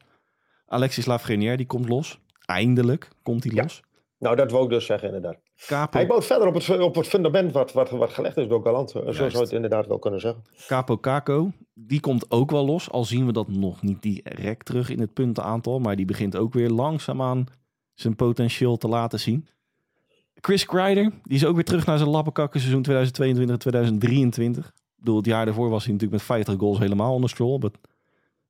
[0.66, 2.18] Alexis Lafrenière, die komt los.
[2.46, 3.62] Eindelijk komt hij Ja.
[3.62, 3.82] los.
[4.18, 5.36] Nou, dat wou ik dus zeggen, inderdaad.
[5.66, 8.62] Capo, Hij bouwt verder op het, op het fundament wat, wat, wat gelegd is door
[8.62, 8.90] Galant.
[8.90, 10.44] Zo zou je het inderdaad wel kunnen zeggen.
[10.66, 12.90] Capo Caco, die komt ook wel los.
[12.90, 15.78] Al zien we dat nog niet direct terug in het puntenaantal.
[15.78, 17.44] Maar die begint ook weer langzaamaan
[17.94, 19.46] zijn potentieel te laten zien.
[20.34, 24.58] Chris Kreider, die is ook weer terug naar zijn lappenkakken seizoen 2022-2023.
[24.58, 27.58] Ik bedoel, het jaar daarvoor was hij natuurlijk met 50 goals helemaal onder stroll.
[27.58, 27.78] but-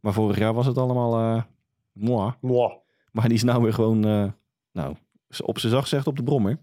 [0.01, 1.45] Maar vorig jaar was het allemaal
[1.93, 2.33] moi.
[2.41, 2.73] Mwah.
[3.13, 4.25] Maar die is nou weer gewoon, eh,
[4.73, 4.95] nou,
[5.43, 6.59] op zijn zacht zegt op de brommer.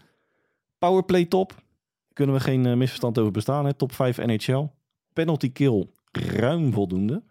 [0.78, 1.64] Powerplay top.
[2.14, 3.66] Kunnen we geen eh, misverstand over bestaan.
[3.66, 3.74] Hè?
[3.74, 4.68] Top 5 NHL.
[5.14, 7.24] Penalty kill ruim voldoende.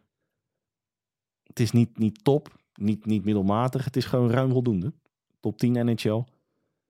[1.43, 3.85] Het is niet, niet top, niet, niet middelmatig.
[3.85, 4.93] Het is gewoon ruim voldoende.
[5.41, 6.25] Top 10 NHL.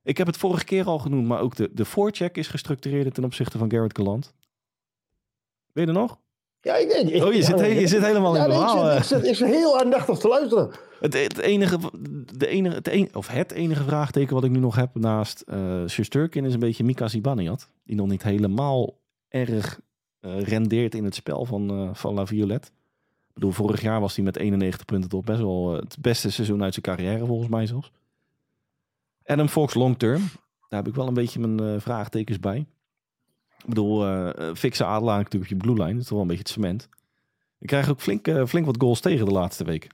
[0.02, 3.24] Ik heb het vorige keer al genoemd, maar ook de, de forecheck is gestructureerder ten
[3.24, 4.34] opzichte van Garrett Gallant.
[5.72, 6.18] Weet je nog?
[6.64, 8.90] Ja, ik, ik, Oh, je, ja, zit, he- je zit helemaal ja, in ik, verhaal.
[8.90, 8.96] eh.
[8.96, 10.70] ik, zit, ik zit heel aandachtig te luisteren.
[11.00, 11.78] Het, het enige,
[12.36, 15.84] de enige, het, een, of het enige vraagteken wat ik nu nog heb naast eh
[15.86, 17.68] Shusterkin is een beetje Mika Zibanejad.
[17.84, 18.98] Die nog niet helemaal
[19.28, 19.80] erg
[20.20, 22.68] eh, rendeert in het spel van, van La Violette.
[23.28, 26.62] Ik bedoel, vorig jaar was hij met 91 punten toch best wel het beste seizoen
[26.62, 27.90] uit zijn carrière volgens mij zelfs.
[29.24, 30.20] Adam Fox long term.
[30.68, 32.66] Daar heb ik wel een beetje mijn vraagtekens bij.
[33.64, 35.92] Ik bedoel, eh eh, fikse adelaar natuurlijk op je blue line.
[35.92, 36.88] Dat is toch wel een beetje het cement.
[37.58, 39.86] Ik krijg ook flink, eh, flink wat goals tegen de laatste week.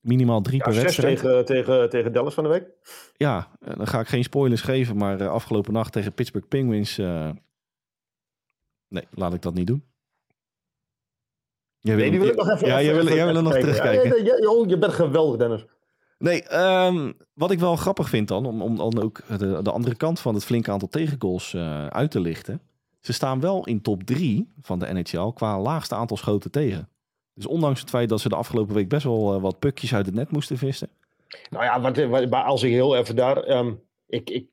[0.00, 1.18] Minimaal drie Ja, per zes wedstrijd.
[1.18, 2.68] tegen, tegen, tegen Dallas van de week.
[3.16, 6.96] Ja, dan ga ik geen spoilers geven, maar afgelopen nacht tegen Pittsburgh Penguins.
[8.88, 9.84] Nee, laat ik dat niet doen.
[11.78, 13.52] Jij Nee, die wil ik nog even Ja, even- jij wil, jij wil er nog
[13.52, 13.72] kijken.
[13.72, 14.24] terugkijken.
[14.24, 15.64] Ja, ja, ja, oh, je bent geweldig, Dennis.
[16.18, 19.94] Nee, ehm, wat ik wel grappig vind dan, om, om dan ook de, de andere
[19.96, 21.56] kant van het flinke aantal tegengoals
[21.88, 22.60] uit te lichten.
[23.04, 26.88] Ze staan wel in top 3 van de NHL qua laagste aantal schoten tegen.
[27.34, 30.06] Dus ondanks het feit dat ze de afgelopen week best wel eh, wat pukjes uit
[30.06, 30.88] het net moesten vissen.
[31.50, 33.36] Nou ja, wat, wat, maar als ik heel even daar...
[33.42, 33.72] ehm,
[34.06, 34.46] ik, ik,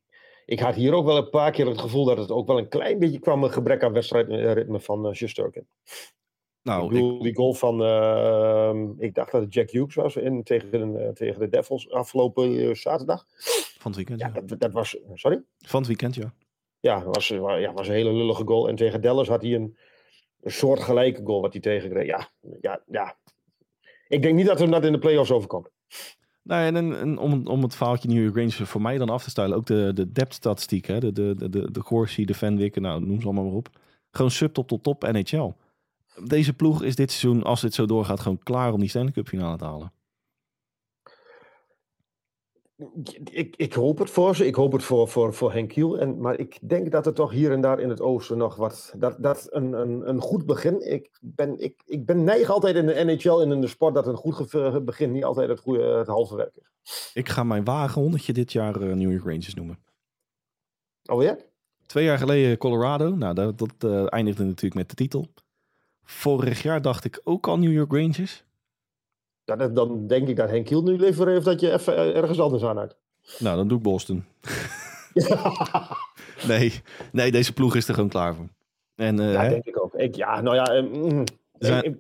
[0.46, 2.68] ik had hier ook wel een paar keer het gevoel dat het ook wel een
[2.68, 3.44] klein beetje kwam...
[3.44, 5.30] een gebrek aan wedstrijdritme van uh.
[6.64, 7.84] Nou, ik bedoel, die goal van...
[7.84, 12.78] ehm, ik dacht dat het Jack Hughes was in, tegen, eh, tegen de Devils afgelopen
[12.78, 13.26] zaterdag.
[13.78, 14.42] van het weekend, Ja, ja.
[14.42, 14.98] dat, dat was...
[15.14, 15.42] Sorry?
[15.58, 16.34] Van het weekend, ja.
[16.82, 18.70] Ja, was, ja, was een hele lullige goal.
[18.70, 19.78] En tegen Dallas had hij een,
[20.42, 22.06] een soort gelijke goal wat hij tegenkreeg.
[22.06, 22.30] Ja,
[22.62, 23.16] ja, ja.
[24.08, 25.70] ik denk niet dat hem dat in de playoffs overkomt.
[26.44, 29.30] Nou, en, en, om, om het verhaaltje New York Rangers voor mij dan af te
[29.30, 33.26] stellen, ook de, de depth-statistiek, de, de, de, de Corsi, de Fenwick, nou noem ze
[33.26, 33.70] allemaal maar op.
[34.12, 35.54] Gewoon subtop tot top NHL.
[36.24, 39.28] Deze ploeg is dit seizoen, als dit zo doorgaat, gewoon klaar om die Stanley Cup
[39.28, 39.94] finale te halen.
[43.32, 44.46] Ik, ik hoop het voor ze.
[44.46, 46.00] Ik hoop het voor, voor, voor Henk Kiel.
[46.00, 48.94] En, maar ik denk dat er toch hier en daar in het oosten nog wat...
[48.98, 50.92] Dat, dat een, een, een goed begin...
[50.92, 53.94] Ik ben, ik, ik ben neig altijd in de NHL en in de sport...
[53.94, 54.52] dat een goed
[54.86, 57.12] begin niet altijd het, goede, het halve werk is.
[57.14, 59.80] Ik ga mijn wagen honderdje dit jaar uh, New York Rangers noemen.
[61.06, 61.38] Oh ja?
[61.86, 63.16] Twee jaar geleden Colorado.
[63.16, 65.28] Nou, dat, dat uh, eindigde natuurlijk met de titel.
[66.04, 68.46] Vorig jaar dacht ik ook al New York Rangers.
[69.44, 72.40] Ja, dan denk ik dat Henk Kiel nu liever heeft dat je even eh, ergens
[72.40, 72.96] anders aan hebt.
[73.40, 74.26] Nou, dan doe ik Boston.
[76.48, 78.48] nee, nee, deze ploeg is er gewoon klaar voor.
[78.96, 79.50] En, uh, ja, hè?
[79.50, 79.94] denk ik ook.
[79.94, 81.24] Ik, ja, nou ja, mm,
[81.60, 81.84] Zijn...
[81.84, 81.98] ik,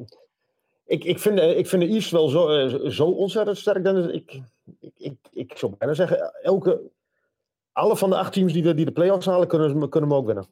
[0.86, 3.84] ik, ik, vind, ik vind de East wel zo, zo ontzettend sterk.
[3.84, 4.41] Dan ik,
[4.80, 6.82] ik, ik, ik zou bijna zeggen, elke,
[7.71, 10.25] alle van de acht teams die de, die de play-offs halen, kunnen, kunnen hem ook
[10.25, 10.47] winnen.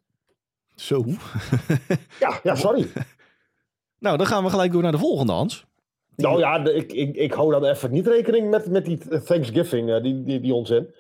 [0.76, 1.06] Zo?
[2.20, 2.92] ja, ja, sorry.
[4.00, 5.66] nou, dan gaan we gelijk door naar de volgende, Hans.
[6.22, 10.02] Nou ja, ik, ik, ik hou dan even niet rekening met, met die Thanksgiving, uh,
[10.02, 10.94] die, die, die onzin.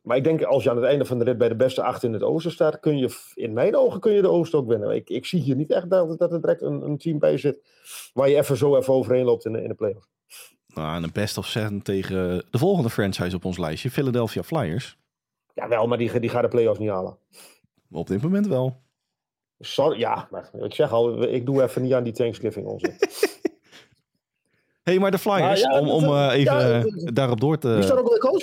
[0.00, 2.02] Maar ik denk, als je aan het einde van de rit bij de beste acht
[2.02, 4.90] in het oosten staat, kun je, in mijn ogen kun je de oosten ook winnen.
[4.90, 7.62] Ik, ik zie hier niet echt dat, dat er direct een, een team bij zit
[8.12, 10.08] waar je even zo even overheen loopt in de, in de play-off.
[10.66, 14.98] Nou, een best of seven tegen de volgende franchise op ons lijstje, Philadelphia Flyers.
[15.54, 17.16] Ja, wel, maar die, die gaat de play-offs niet halen.
[17.90, 18.82] Op dit moment wel.
[19.58, 22.96] Sorry, ja, maar ik zeg al, ik doe even niet aan die Thanksgiving onzin.
[24.84, 27.68] hey, maar de Flyers, ja, om, om uh, even uh, daarop door te...
[27.68, 28.42] Wie dat ook weer coach?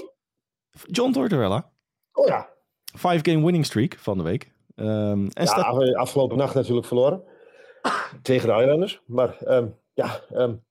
[0.86, 1.72] John Tortorella.
[2.14, 2.50] Oh ja.
[2.84, 4.52] Five game winning streak van de week.
[4.76, 5.94] Um, en ja, staat...
[5.94, 7.24] afgelopen nacht natuurlijk verloren.
[8.22, 9.02] tegen de Islanders.
[9.06, 10.64] Maar um, ja, um,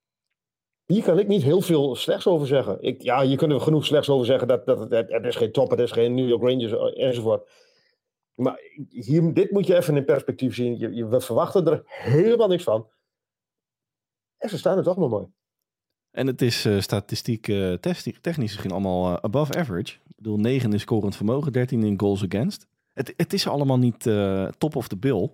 [0.86, 2.82] hier kan ik niet heel veel slechts over zeggen.
[2.82, 4.48] Ik, ja, hier kunnen we genoeg slechts over zeggen.
[4.48, 7.50] Dat, dat, het, het is geen top, het is geen New York Rangers enzovoort.
[8.34, 10.78] Maar hier, dit moet je even in perspectief zien.
[10.78, 12.88] Je, je, we verwachten er helemaal niks van.
[14.38, 15.26] En ze staan er toch nog mooi.
[16.10, 17.72] En het is uh, statistiek uh,
[18.20, 19.92] technisch misschien allemaal uh, above average.
[19.92, 22.66] Ik bedoel, 9 in scorend vermogen, 13 in goals against.
[22.92, 24.08] Het, het is allemaal niet
[24.58, 25.30] top of the bill.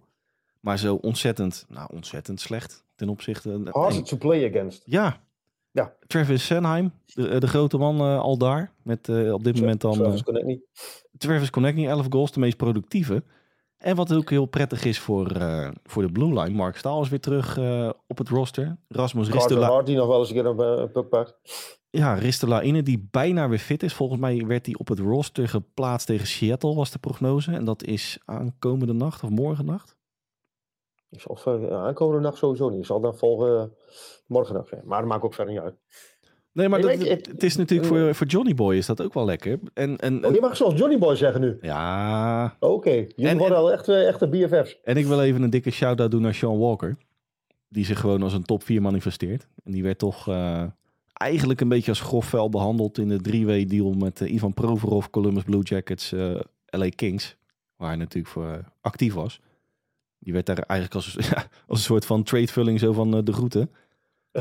[0.60, 3.60] Maar zo ontzettend, nou ontzettend slecht ten opzichte...
[3.70, 4.82] Hard to play against.
[4.84, 5.20] Ja.
[5.70, 5.92] ja.
[6.06, 8.72] Travis Senheim, de, de grote man al daar.
[8.82, 9.92] Met op dit moment dan...
[9.92, 10.60] Travis Connectney.
[11.18, 13.22] Travis Connectney, 11 goals, de meest productieve.
[13.86, 16.56] En wat ook heel prettig is voor, uh, voor de Blue Line.
[16.56, 18.76] Mark Staal is weer terug uh, op het roster.
[18.88, 19.82] Rasmus Ristela.
[19.82, 21.38] die nog wel eens een keer een uh, puck pakt.
[21.90, 23.94] Ja, Ristelaine die bijna weer fit is.
[23.94, 27.52] Volgens mij werd hij op het roster geplaatst tegen Seattle, was de prognose.
[27.52, 29.96] En dat is aankomende nacht of morgen nacht?
[31.10, 31.38] Zal
[31.70, 32.78] aankomende nacht sowieso niet.
[32.78, 33.72] Ik zal dan volgen
[34.26, 34.82] morgen nacht zijn.
[34.84, 35.76] Maar dat maakt ook verder niet uit.
[36.56, 39.24] Nee, maar dat, het, het, is natuurlijk voor, voor Johnny Boy is dat ook wel
[39.24, 39.58] lekker.
[39.74, 41.58] En, en, oh, je mag zoals Johnny Boy zeggen nu.
[41.60, 42.56] Ja.
[42.60, 43.10] Oké, okay.
[43.16, 44.78] jullie worden al echt, echte BFF's.
[44.84, 46.96] En ik wil even een dikke shout-out doen naar Sean Walker.
[47.68, 49.46] Die zich gewoon als een top 4 manifesteert.
[49.64, 50.62] En die werd toch uh,
[51.12, 55.06] eigenlijk een beetje als grof vuil behandeld in de drie-way deal met uh, Ivan Provorov,
[55.10, 57.36] Columbus Blue Jackets, uh, LA Kings.
[57.76, 59.40] Waar hij natuurlijk voor actief was.
[60.18, 63.70] Die werd daar eigenlijk als, ja, als een soort van tradevulling zo van de groeten.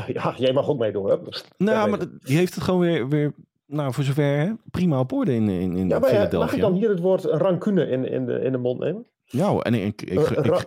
[0.06, 1.10] Ja, jij mag ook meedoen.
[1.10, 1.16] Hè?
[1.56, 3.32] Nou, maar die heeft het gewoon weer, weer
[3.66, 6.38] nou, voor zover hè, prima op orde in, in, in ja, maar, Philadelphia.
[6.38, 9.06] Mag ik dan hier het woord rancune in, in, de, in de mond nemen?
[9.24, 10.02] Ja, en ik...
[10.02, 10.64] ik, ik, ik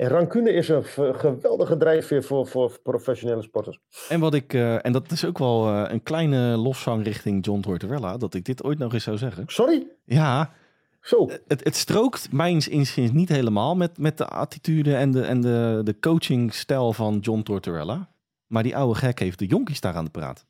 [0.00, 3.78] en rancune is een geweldige drijfveer voor, voor professionele sporters.
[4.08, 7.60] En wat ik, uh, en dat is ook wel uh, een kleine losvang richting John
[7.60, 9.44] Tortorella, dat ik dit ooit nog eens zou zeggen.
[9.46, 9.86] Sorry?
[10.04, 10.52] Ja.
[11.00, 11.28] Zo.
[11.46, 15.80] Het, het strookt mijns inziens niet helemaal met, met de attitude en de, en de,
[15.84, 18.08] de coachingstijl van John Tortorella.
[18.50, 20.46] Maar die oude gek heeft de jonkies daar aan de praat.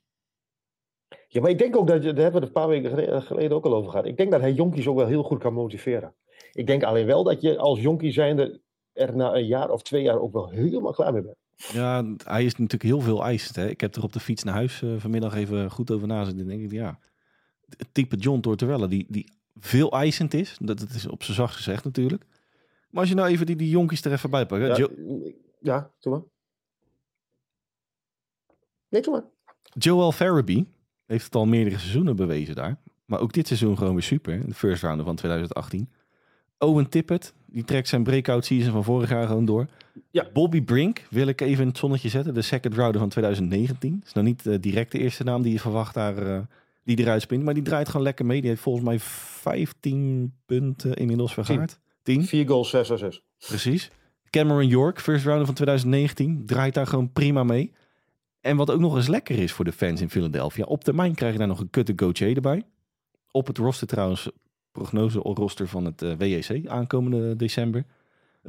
[1.28, 3.64] Ja, maar ik denk ook dat, daar hebben we het een paar weken geleden ook
[3.64, 4.06] al over gehad.
[4.06, 6.14] Ik denk dat hij jonkies ook wel heel goed kan motiveren.
[6.52, 8.60] Ik denk alleen wel dat je als jonkie zijnde
[8.92, 11.36] er na een jaar of twee jaar ook wel helemaal klaar mee bent.
[11.56, 13.56] Ja, hij is natuurlijk heel veel eisend.
[13.56, 13.68] Hè?
[13.68, 16.46] Ik heb er op de fiets naar huis uh, vanmiddag even goed over nazitten.
[16.46, 16.98] denk ik, ja,
[17.76, 20.56] het type John Tortorella, die, die veel eisend is.
[20.60, 22.24] Dat, dat is op zijn zacht gezegd natuurlijk.
[22.90, 24.76] Maar als je nou even die, die jonkies er even bij pakt.
[24.76, 24.88] Ja,
[25.60, 26.22] ja, doe maar.
[28.90, 29.22] Nee, maar.
[29.78, 30.66] Joel Farabee
[31.06, 32.78] heeft het al meerdere seizoenen bewezen daar.
[33.04, 34.34] Maar ook dit seizoen gewoon weer super.
[34.34, 35.88] In de first round van 2018.
[36.58, 39.66] Owen Tippett, die trekt zijn breakout season van vorig jaar gewoon door.
[40.10, 40.26] Ja.
[40.32, 42.34] Bobby Brink wil ik even in het zonnetje zetten.
[42.34, 44.02] De second rounder van 2019.
[44.04, 46.38] is nou niet uh, direct de eerste naam die je verwacht daar, uh,
[46.84, 47.44] die eruit spint.
[47.44, 48.40] Maar die draait gewoon lekker mee.
[48.40, 51.78] Die heeft volgens mij 15 punten inmiddels vergaard.
[52.02, 52.24] 10.
[52.24, 53.22] 4 goals, 6 assists.
[53.46, 53.90] Precies.
[54.30, 56.42] Cameron York, first rounder van 2019.
[56.46, 57.72] Draait daar gewoon prima mee.
[58.40, 60.64] En wat ook nog eens lekker is voor de fans in Philadelphia.
[60.64, 62.62] Op termijn krijg je daar nog een kutte Gauthier erbij.
[63.30, 64.30] Op het roster trouwens,
[64.72, 67.84] prognose roster van het eh, WEC aankomende december.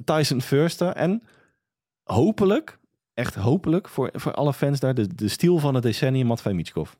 [0.03, 1.23] Tyson Fursta en
[2.03, 2.79] hopelijk,
[3.13, 6.91] echt hopelijk voor, voor alle fans daar, de, de stiel van het decennium Matvei Mitschkov.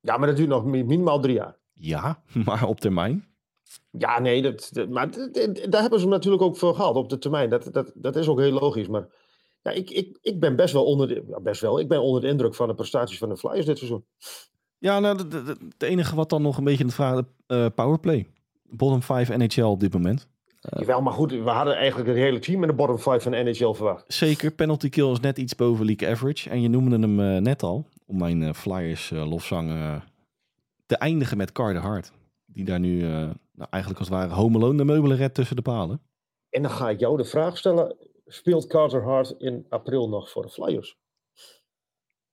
[0.00, 1.56] Ja, maar dat duurt nog mi- minimaal drie jaar.
[1.72, 3.24] Ja, maar op termijn.
[3.90, 5.10] Ja, nee, dat, dat- maar
[5.70, 7.50] daar hebben ze hem natuurlijk ook voor gehaald op de termijn.
[7.50, 8.88] Dat, dat, dat is ook heel logisch.
[8.88, 9.06] Maar
[9.64, 12.28] ja, ik, ik, ik ben best wel onder de, best wel, ik ben onder de
[12.28, 14.04] indruk van de prestaties van de Flyers dit seizoen.
[14.78, 15.18] Ja, nou,
[15.68, 18.26] het enige wat dan nog een beetje in de vraag eh powerplay.
[18.62, 20.28] Bottom 5 NHL op dit moment.
[20.60, 23.42] Jawel, maar goed, we hadden eigenlijk het hele team in de bottom five van de
[23.42, 24.04] NHL verwacht.
[24.06, 26.50] Zeker, penalty kill is net iets boven league average.
[26.50, 29.96] En je noemde hem eh, net al, om mijn eh, Flyers eh, lofzang eh,
[30.86, 32.12] te eindigen met Carter Hart.
[32.46, 33.10] Die daar nu eh,
[33.52, 36.00] nou, eigenlijk als het ware home alone de meubelen redt tussen de palen.
[36.50, 40.42] En dan ga ik jou de vraag stellen, speelt Carter Hart in april nog voor
[40.42, 40.98] de Flyers?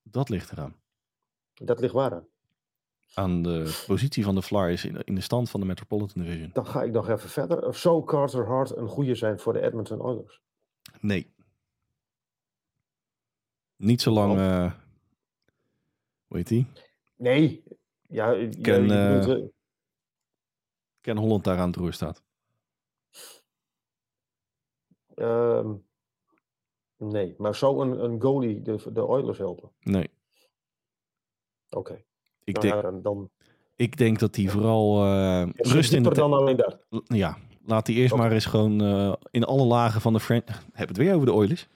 [0.01, 0.75] Dat ligt eraan.
[1.54, 2.27] Dat ligt waar aan.
[3.13, 6.49] Aan de positie van de Flyers in, de stand van de Metropolitan Division.
[6.54, 7.67] Dan ga ik nog even verder.
[7.67, 10.41] Of zou Carter Hart een goede zijn voor de Edmonton Oilers?
[10.99, 11.34] Nee.
[13.75, 14.38] Niet zolang...
[14.38, 14.73] eh
[16.27, 16.67] hoe heet die?
[17.15, 17.63] Nee.
[18.01, 19.47] Ja, Ken, eh,
[21.01, 22.23] Ken Holland daar aan het roer staat.
[25.22, 25.74] Ehm,
[26.98, 29.72] nee, maar zou een, een goalie de, de Oilers helpen?
[29.80, 30.10] Nee.
[31.70, 32.04] Oké.
[32.44, 33.30] Ik, Nou denk, dan,
[33.76, 35.06] ik denk dat hij vooral
[35.56, 36.14] is rust in de...
[36.14, 36.78] dan alleen dat.
[37.04, 40.50] Ja, laat hij eerst maar eens gewoon eh, in alle lagen van de friend...
[40.74, 41.68] Heb het weer over de Oilers?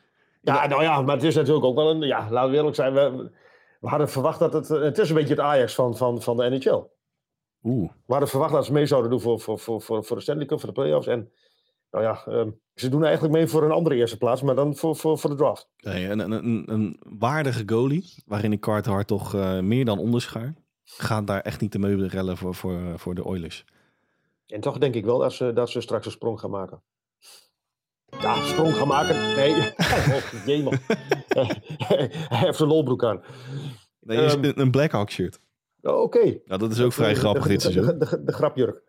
[0.42, 2.02] Ja, nou ja, maar het is natuurlijk ook wel een...
[2.02, 2.94] Ja, laten we eerlijk zijn.
[2.94, 3.32] We,
[3.80, 4.68] we hadden verwacht dat het...
[4.68, 6.84] Het is een beetje het Ajax van, van, van de NHL.
[7.64, 7.92] Oeh.
[7.92, 10.46] We hadden verwacht dat ze mee zouden doen voor, voor, voor, voor, voor de Stanley
[10.46, 11.08] Cup, voor de playoffs.
[11.08, 11.32] En
[11.96, 14.96] nou ja, ehm, ze doen eigenlijk mee voor een andere eerste plaats, maar dan voor,
[14.96, 15.70] voor, voor de draft.
[15.78, 20.54] Nee, een, een, een, een waardige goalie, waarin ik Carter toch eh, meer dan onderschaar.
[20.84, 23.66] Gaat daar echt niet de meubelen rellen voor, voor, voor de Oilers.
[24.48, 26.82] En toch denk ik wel dat ze, dat ze straks een sprong gaan maken.
[28.20, 29.16] Ja, sprong gaan maken.
[29.36, 29.52] Nee,
[30.16, 30.74] oh, jemel.
[31.28, 33.22] Hij heeft zijn lolbroek aan.
[34.00, 35.40] Nee, Ehm, een, een Blackhawk shirt.
[35.82, 36.38] Oh, Oké.
[36.46, 38.00] Ja, dat is ook vrij De- grappig de, dit de, seizoen.
[38.00, 38.82] de, de, de grapjurk.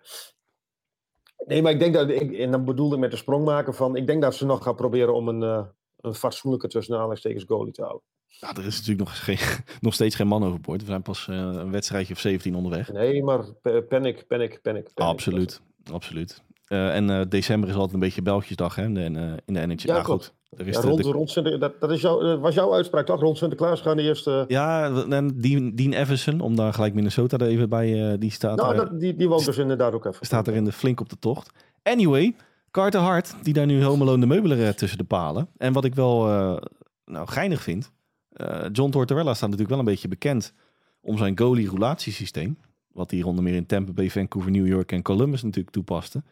[1.46, 3.96] Nee, maar ik denk dat, ik, en dan bedoelde ik met de sprong maken van,
[3.96, 5.66] ik denk dat ze nog gaan proberen om een, eh
[6.06, 8.02] een fatsoenlijke tussen aanhalingstekens goalie te houden.
[8.26, 9.38] Ja, er is natuurlijk nog, geen,
[9.80, 10.80] nog steeds geen man overboord.
[10.80, 12.92] We zijn pas eh, een wedstrijdje of 17 onderweg.
[12.92, 13.44] Nee, maar
[13.88, 14.90] panic, panic, panic.
[14.94, 15.60] absoluut,
[15.92, 16.42] absoluut.
[16.66, 19.86] Eh, en december is altijd een beetje Belgisch-dag hè, in de, in, de NHL.
[19.86, 22.74] Ja, goed, er is Ja, rond, de- rond Sinter- dat, dat is jouw, was jouw
[22.74, 23.20] uitspraak toch?
[23.20, 24.44] Rond Sinterklaas gaan de eerste...
[24.48, 28.56] ja, en Dean, Dean Everson, om daar gelijk Minnesota er even bij, eh, die staat,
[28.56, 30.26] nou, daar, dat, die, die woont dus inderdaad ook even.
[30.26, 31.50] staat er in de flink op de tocht.
[31.82, 32.34] Anyway,
[32.70, 35.48] Carter Hart, die daar nu Alone de meubelen redt tussen de palen.
[35.56, 36.56] En wat ik wel eh,
[37.04, 37.92] nou, geinig vind,
[38.30, 40.52] eh, John Tortorella staat natuurlijk wel een beetje bekend
[41.00, 42.58] om zijn goalie-roulatiesysteem.
[42.92, 46.22] Wat hij onder meer in Tampa Bay, Vancouver, New York en Columbus natuurlijk toepaste.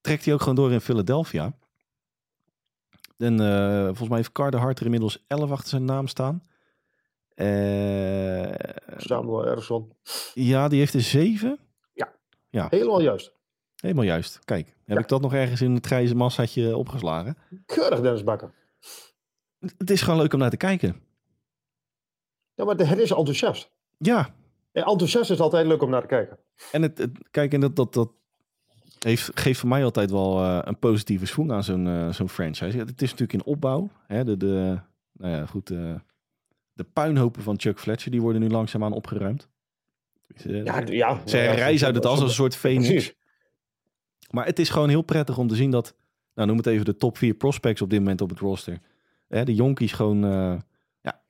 [0.00, 1.52] Trekt hij ook gewoon door in Philadelphia.
[3.18, 6.42] En eh, volgens mij heeft Carter Hart er inmiddels 11 achter zijn naam staan.
[7.34, 8.52] Eh,
[8.96, 9.92] Samuel Erson.
[10.34, 11.58] ja, die heeft er 7.
[12.50, 13.32] Helemaal juist.
[13.76, 14.38] Helemaal juist.
[14.44, 15.02] Kijk, heb Ja.
[15.02, 17.36] ik dat nog ergens in het grijze massaatje opgeslagen?
[17.66, 18.54] Keurig, Dennis Bakker.
[19.78, 21.00] Het is gewoon leuk om naar te kijken.
[22.54, 23.70] Ja, maar het is enthousiast.
[23.98, 24.34] Ja,
[24.72, 26.38] En enthousiast is altijd leuk om naar te kijken.
[26.72, 28.10] en het, het- kijk, en dat, dat, dat
[28.98, 32.76] heeft, geeft voor mij altijd wel eh, een positieve swing aan zo'n eh, zo'n franchise.
[32.76, 33.90] Ja, het is natuurlijk in opbouw.
[34.06, 34.78] Hè, de, de,
[35.12, 35.94] nou ja, goed, eh,
[36.72, 39.48] de puinhopen van Chuck Fletcher, die worden nu langzaamaan opgeruimd.
[40.36, 41.20] Eh, Ja, ja.
[41.24, 43.14] Zij ja, reizen uit het als een soort Phoenix.
[44.30, 45.96] Maar het is gewoon heel prettig om te zien dat,
[46.34, 48.78] nou noem het even de top 4 prospects op dit moment op het roster.
[49.28, 50.20] Hè, de jonkies gewoon
[51.00, 51.22] ja,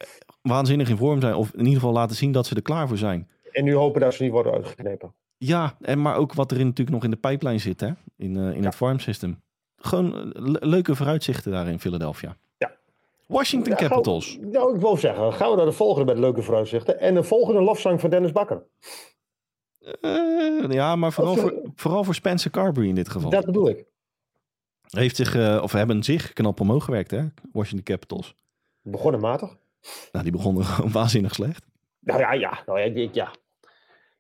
[0.42, 1.34] waanzinnig in vorm zijn.
[1.34, 3.28] Of in ieder geval laten zien dat ze er klaar voor zijn.
[3.52, 5.14] En nu hopen dat ze niet worden uitgeknepen.
[5.38, 7.90] Ja, en maar ook wat er in, natuurlijk nog in de pijplijn zit, hè?
[8.16, 9.42] In, eh, in het farm system.
[9.76, 12.36] Gewoon eh, le- leuke vooruitzichten daar in Philadelphia.
[12.58, 12.76] Ja.
[13.26, 14.38] Washington Ja, Capitals.
[14.40, 17.00] nou, ik wou zeggen, gaan we naar de volgende met leuke vooruitzichten.
[17.00, 18.62] En de volgende lofzang van Dennis Bakker.
[20.00, 23.30] Eh, ja, maar vooral voor, vooral voor Spencer Carberry in dit geval.
[23.30, 23.84] Dat bedoel ik.
[24.88, 27.24] Heeft zich, of hebben zich knap omhoog gewerkt, hè?
[27.52, 28.34] Washington Capitals.
[28.82, 29.56] Begonnen matig.
[30.12, 31.64] Nou, die begonnen gewoon waanzinnig slecht.
[32.00, 32.62] Nou ja, ja.
[32.66, 33.30] Nou, ja, ik, ja.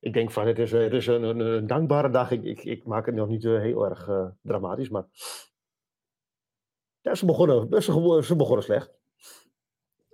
[0.00, 2.30] Ik denk van, het is, het is een, een, een dankbare dag.
[2.30, 5.06] Ik, ik, ik maak het nog niet eh, heel erg eh, dramatisch, maar...
[7.00, 8.90] Ja, ze begonnen, ze, ze begonnen slecht.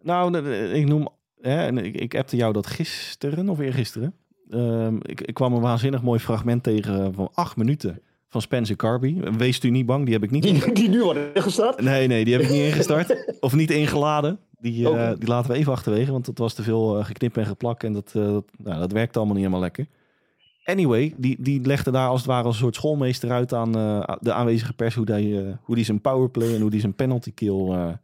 [0.01, 1.09] Nou, ik noem,
[1.41, 4.15] hè, ik, ik appte jou dat gisteren of eergisteren.
[4.51, 9.21] Ehm ik, ik kwam een waanzinnig mooi fragment tegen van acht minuten van Spencer Carby.
[9.21, 11.81] Wees u niet bang, die heb ik niet Die, die nu worden ingestart.
[11.81, 13.37] Nee, nee, die heb ik niet ingestart.
[13.41, 14.39] of niet ingeladen.
[14.65, 17.47] Die, eh, die laten we even achterwege, want dat was te veel eh, geknip en
[17.47, 17.83] geplak.
[17.83, 19.87] En dat, eh, dat, nou, dat werkte allemaal niet helemaal lekker.
[20.65, 23.73] Anyway, die, die legde daar als het ware als een soort schoolmeester uit aan
[24.21, 27.33] de aanwezige pers hoe die, eh, hoe die zijn powerplay en hoe die zijn penalty
[27.35, 27.53] kill.
[27.65, 27.97] Nou,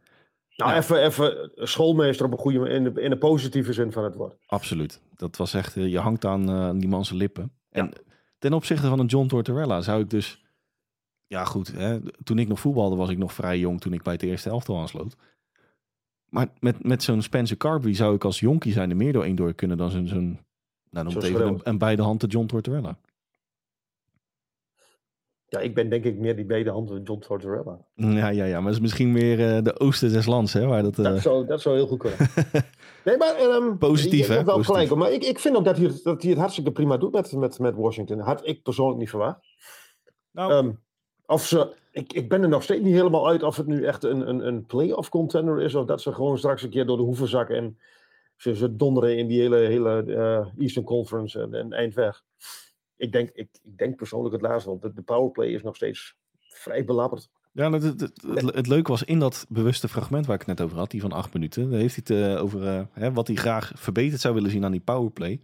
[0.48, 0.76] Ja.
[0.76, 4.36] even, even schoolmeester op een goede in de, in de positieve zin van het woord.
[4.46, 5.00] absoluut.
[5.16, 7.52] Dat was echt, je hangt aan die man zijn lippen.
[7.70, 7.92] En
[8.38, 10.44] ten opzichte van een John Tortorella zou ik dus,
[11.26, 14.12] ja goed, hè, toen ik nog voetbalde was ik nog vrij jong toen ik bij
[14.12, 15.16] het eerste elftal aansloot.
[16.30, 19.36] Maar met, met zo'n Spencer Carberry zou ik als jonkie zijn er meer door één
[19.36, 20.38] door kunnen dan zo'n, zo'n
[20.90, 22.98] nou noem Zo'n het even, een, beide handen John Tortorella.
[25.46, 27.78] Ja, ik ben denk ik meer die beide handen John Tortorella.
[27.94, 30.82] Ja, ja, ja, maar het is misschien meer eh, de oosten des lands, hè, waar
[30.82, 30.98] dat...
[30.98, 32.18] eh, Dat, zou, dat zou heel goed kunnen.
[33.04, 33.34] nee, maar...
[33.34, 34.34] ehm, Positief, hè?
[34.34, 34.88] hebt wel Positief.
[34.88, 35.00] gelijk.
[35.00, 37.58] Maar ik, ik vind ook dat hij, dat hij het hartstikke prima doet met, met,
[37.58, 38.18] met Washington.
[38.18, 39.38] Had ik persoonlijk niet verwacht.
[40.30, 40.70] nou, Ehm,
[41.30, 44.04] of ze, ik, ik ben er nog steeds niet helemaal uit of het nu echt
[44.04, 45.74] een, een, een playoff contender is.
[45.74, 47.56] Of dat ze gewoon straks een keer door de hoeven zakken.
[47.56, 47.78] En
[48.36, 52.22] ze, ze donderen in die hele, hele eh, Eastern Conference en, en eind weg.
[52.96, 54.70] Ik denk, ik, ik denk persoonlijk het laatste.
[54.70, 57.28] Want de, de powerplay is nog steeds vrij belabberd.
[57.52, 60.58] Ja, het, het, het, het- het leuke was in dat bewuste fragment waar ik het
[60.58, 63.12] net over had, die van acht minuten, daar heeft hij het eh, over eh, hè,
[63.12, 65.40] wat hij graag verbeterd zou willen zien aan die powerplay.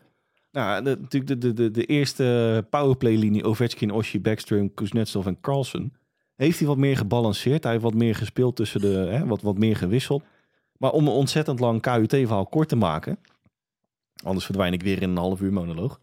[0.57, 5.93] Nou, de, natuurlijk de, de, de, de eerste powerplay-linie, Ovechkin, Oshie, Backstrom, Kuznetsov en Carlson,
[6.37, 7.63] heeft hij wat meer gebalanceerd.
[7.63, 10.23] Hij heeft wat meer gespeeld tussen de, hè, wat, wat meer gewisseld.
[10.79, 13.19] Maar om een ontzettend lang KUT-verhaal kort te maken,
[14.23, 16.01] anders verdwijn ik weer in een half uur monoloog.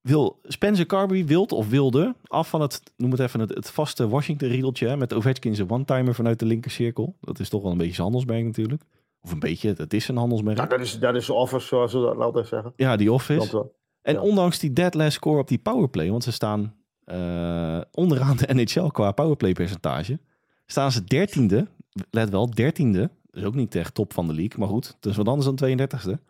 [0.00, 4.96] Wil Spencer Carberry wild of wilde af van het, noem het even, het, vaste Washington-riedeltje
[4.96, 7.16] met Ovechkin zijn one-timer vanuit de linkercirkel.
[7.20, 8.82] Dat is toch wel een beetje zijn handelsmerk natuurlijk.
[9.26, 10.56] Of een beetje, het is een handelsmerk.
[10.56, 12.72] Nou, dat is, dat is office, zoals ze dat altijd zeggen.
[12.76, 13.70] ja, die office.
[14.02, 14.20] En ja.
[14.20, 16.74] ondanks die dead last score op die powerplay, want ze staan
[17.04, 20.18] eh, onderaan de NHL qua powerplay percentage,
[20.66, 21.66] staan ze dertiende,
[22.10, 25.16] let wel, dertiende, dus ook niet echt top van de league, maar goed, dat is
[25.18, 26.20] wat anders dan 32e.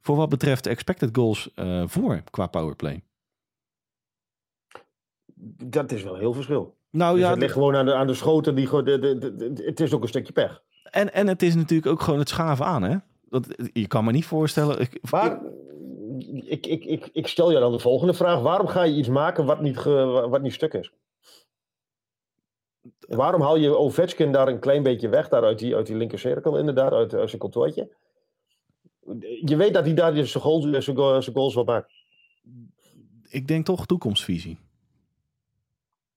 [0.00, 3.02] Voor wat betreft expected goals eh, voor qua powerplay.
[5.64, 6.76] dat is wel heel verschil.
[6.90, 8.54] Nou Dus ja, het ligt gewoon aan de, aan de schoten.
[8.54, 10.62] Die, gewoon- de, de, de- de- het is ook een stukje pech.
[10.90, 12.96] En, en het is natuurlijk ook gewoon het schaven aan, hè?
[13.28, 14.80] Dat, je kan me niet voorstellen.
[14.80, 15.40] Ik, Maar
[16.44, 18.40] ik, ik, ik, ik stel je dan de volgende vraag.
[18.40, 20.92] Waarom ga je iets maken wat niet, ge- wat niet stuk is?
[22.98, 26.58] Waarom haal je Ovechkin daar een klein beetje weg, daar uit die, uit die linkercirkel
[26.58, 27.96] inderdaad, uit, uit zijn kantoortje?
[29.44, 31.90] Je weet dat hij daar dus zijn goals, zijn go- zijn goals wel maakt.
[33.28, 34.58] ik denk toch toekomstvisie.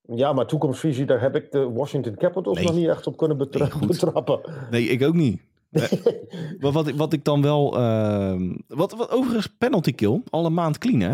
[0.05, 2.65] Ja, maar toekomstvisie, daar heb ik de Washington Capitals Nee.
[2.65, 3.87] nog niet echt op kunnen betra- Nee, goed.
[3.87, 4.39] betrappen.
[4.69, 5.41] Nee, ik ook niet.
[6.59, 7.77] Maar wat, ik- wat ik dan wel.
[7.77, 10.21] ehm, wat, wat overigens, penalty kill.
[10.29, 11.09] Al een maand clean, hè?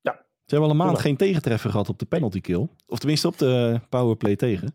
[0.00, 0.12] Ja.
[0.22, 2.68] Ze hebben al een maand geen tegentreffer gehad op de penalty kill.
[2.86, 4.74] Of tenminste op de powerplay tegen.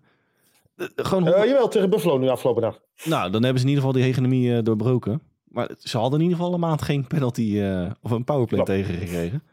[0.76, 2.82] Eh, Gewoon, Eh, jawel, tegen Buffalo nu afgelopen nacht.
[3.04, 5.22] nou, dan hebben ze in ieder geval die hegemonie doorbroken.
[5.44, 7.62] Maar ze hadden in ieder geval een maand geen penalty
[8.02, 9.44] of een powerplay tegengekregen.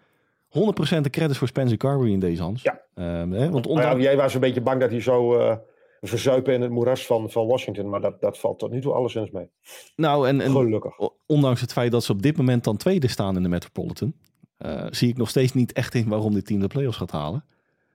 [0.49, 2.62] 100% de credits voor Spencer Carberry in deze, Hans.
[2.62, 2.80] Ja.
[2.94, 5.57] Ehm, hè, want ondanks, ja, jij was een beetje bang dat hij zou eh,
[6.01, 7.88] verzuipen in het moeras van, van Washington.
[7.88, 9.51] Maar dat, dat valt tot nu toe alleszins mee.
[9.96, 10.94] nou, en, en Gelukkig.
[11.26, 14.12] Ondanks het feit dat ze op dit moment dan tweede staan in de Metropolitan,
[14.57, 17.44] eh, zie ik nog steeds niet echt in waarom dit team de playoffs gaat halen.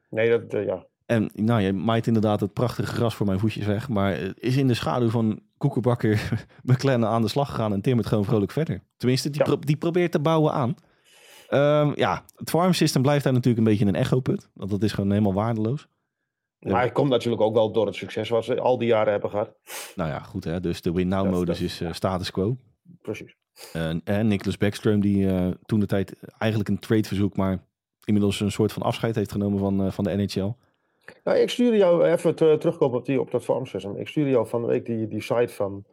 [0.10, 0.86] Nee, dat, eh, ja.
[1.06, 4.68] En nou, je maait inderdaad het prachtige gras voor mijn voetjes weg, maar is in
[4.68, 8.84] de schaduw van Koekenbakker McLennan aan de slag gegaan en timmert gewoon vrolijk verder.
[8.98, 9.46] Tenminste, die, Ja.
[9.46, 10.76] pro- die probeert te bouwen aan.
[11.54, 14.92] Ehm, ja, het farm system blijft daar natuurlijk een beetje een echoput, want dat is
[14.92, 15.88] gewoon helemaal waardeloos.
[16.60, 19.30] Maar het komt natuurlijk ook wel door het succes wat ze al die jaren hebben
[19.30, 19.54] gehad.
[19.96, 22.58] Nou ja, goed hè, dus de win-now-modus is eh, status quo.
[23.02, 23.36] Precies.
[23.74, 27.66] En, en Nicholas Backstrom, die eh, toen de tijd eigenlijk een tradeverzoek, maar
[28.04, 30.54] inmiddels een soort van afscheid heeft genomen van, eh, van de NHL.
[31.24, 33.96] Nou, ik stuurde jou even te- terugkomen op, die, op dat farmsystem.
[33.98, 35.86] Ik stuurde jou van de week die, die site van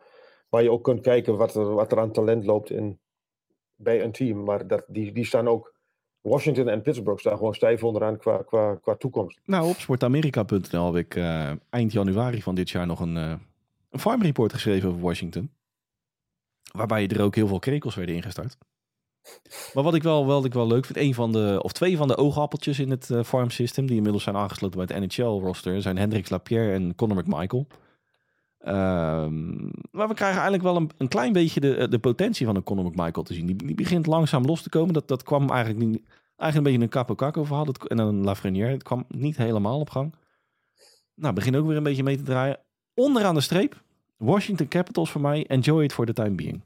[0.49, 2.99] waar je ook kunt kijken wat er, wat er aan talent loopt in,
[3.83, 4.45] bij een team.
[4.45, 5.74] Maar dat, die, die staan ook,
[6.20, 9.41] Washington en Pittsburgh staan gewoon stijf onderaan qua, qua, qua toekomst.
[9.45, 13.33] Nou, op sportamerika.nl heb ik eh, eind januari van dit jaar nog een, eh
[13.91, 15.51] een farm report geschreven over Washington.
[16.72, 18.57] Waarbij er ook heel veel krekels werden ingestart.
[19.74, 22.09] Maar wat ik wel, wat ik wel leuk vind, een van de, of twee van
[22.09, 25.99] de oogappeltjes in het eh, farm system, die inmiddels zijn aangesloten bij het NHL-roster, zijn
[25.99, 27.66] Hendrix Lapierre en Conor McMichael.
[28.61, 29.51] Ehm,
[29.91, 32.85] maar we krijgen eigenlijk wel een, een klein beetje de, de potentie van een Conor
[32.85, 33.47] McMichael te zien.
[33.47, 34.95] Die, die begint langzaam los te komen.
[34.95, 36.03] Dat, dat kwam eigenlijk, niet,
[36.37, 37.65] eigenlijk een beetje een Capo Caco verhaal.
[37.65, 38.71] Dat, en een Lafrenière.
[38.71, 40.15] Het kwam niet helemaal op gang.
[41.15, 42.59] Nou, begin ook weer een beetje mee te draaien.
[42.95, 43.83] Onderaan de streep,
[44.17, 45.47] Washington Capitals voor mij.
[45.47, 46.65] Enjoy it for the time being.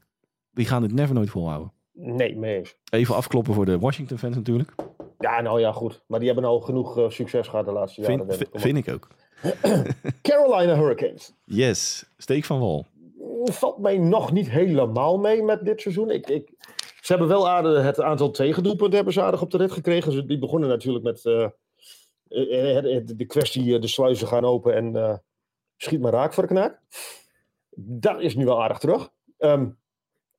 [0.51, 1.71] Die gaan dit never nooit volhouden.
[1.93, 2.75] Nee, mee eens.
[2.89, 4.75] Even afkloppen voor de Washington fans natuurlijk.
[5.19, 6.03] Ja, nou ja, goed.
[6.07, 8.33] Maar die hebben al genoeg eh, succes gehad de laatste jaren.
[8.33, 9.07] Vind, vind ik ook.
[10.21, 11.33] Carolina Hurricanes.
[11.43, 12.85] Yes, steek van wal.
[13.43, 16.09] valt mij nog niet helemaal mee met dit seizoen.
[16.11, 16.51] Ik, ik,
[17.01, 20.11] ze hebben wel aardig, het aantal tegendoelpunten hebben ze aardig op de rit gekregen.
[20.11, 21.47] Ze, die begonnen natuurlijk met uh,
[23.05, 25.15] de kwestie de sluizen gaan open en uh,
[25.77, 26.81] schiet maar raak voor de knaak.
[27.75, 29.09] Dat is nu wel aardig terug.
[29.37, 29.77] Um,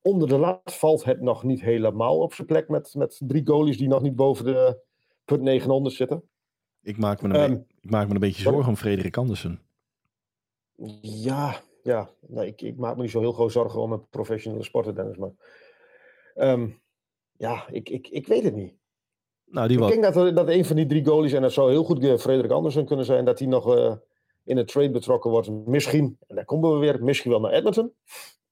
[0.03, 3.79] onder de laat valt het nog niet helemaal op zijn plek met, met drie goalies
[3.79, 4.81] die nog niet boven de
[5.25, 6.23] punt 900 zitten.
[6.87, 9.61] Ik maak me een, um, ik maak me een beetje zorgen om Frederik Andersen.
[11.01, 12.11] Ja, ja.
[12.26, 15.16] Nee, ik, ik, maak me niet zo heel groot zorgen om een professionele sporter, Dennis.
[15.16, 15.30] Maar
[16.34, 16.80] um,
[17.37, 18.74] ja, ik, ik, ik weet het niet.
[19.45, 19.93] Nou, die ik wat...
[19.93, 22.87] denk dat, dat een van die drie goalies, en dat zou heel goed Frederik Andersen
[22.87, 23.95] kunnen zijn, dat hij nog uh,
[24.45, 25.51] in een trade betrokken wordt.
[25.51, 27.93] Misschien, en daar komen we weer, misschien wel naar Edmonton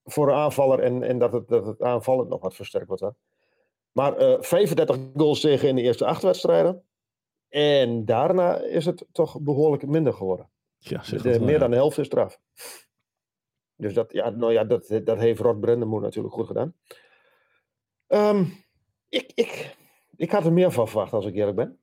[0.04, 3.02] voor een aanvaller en, en dat, het, dat het aanvallend nog wat versterkt wordt.
[3.02, 3.08] Hè.
[3.92, 6.82] Maar uh, 35 goals tegen in de eerste acht wedstrijden.
[7.54, 10.50] En daarna is het toch behoorlijk minder geworden.
[10.78, 12.40] Ja, de, meer dan de helft is eraf.
[13.76, 16.74] Dus dat, ja, nou ja, dat, dat heeft Rod Brendemoer natuurlijk goed gedaan.
[18.08, 18.64] Um,
[19.08, 19.76] ik, ik,
[20.16, 21.80] ik had er meer van verwacht, als ik eerlijk ben.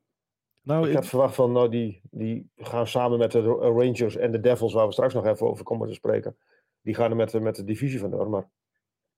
[0.61, 4.39] Nou, ik had verwacht van, nou, die, die gaan samen met de Rangers en de
[4.39, 6.37] Devils, waar we straks nog even over komen te spreken,
[6.81, 8.29] die gaan er met, met de divisie vandoor.
[8.29, 8.49] Maar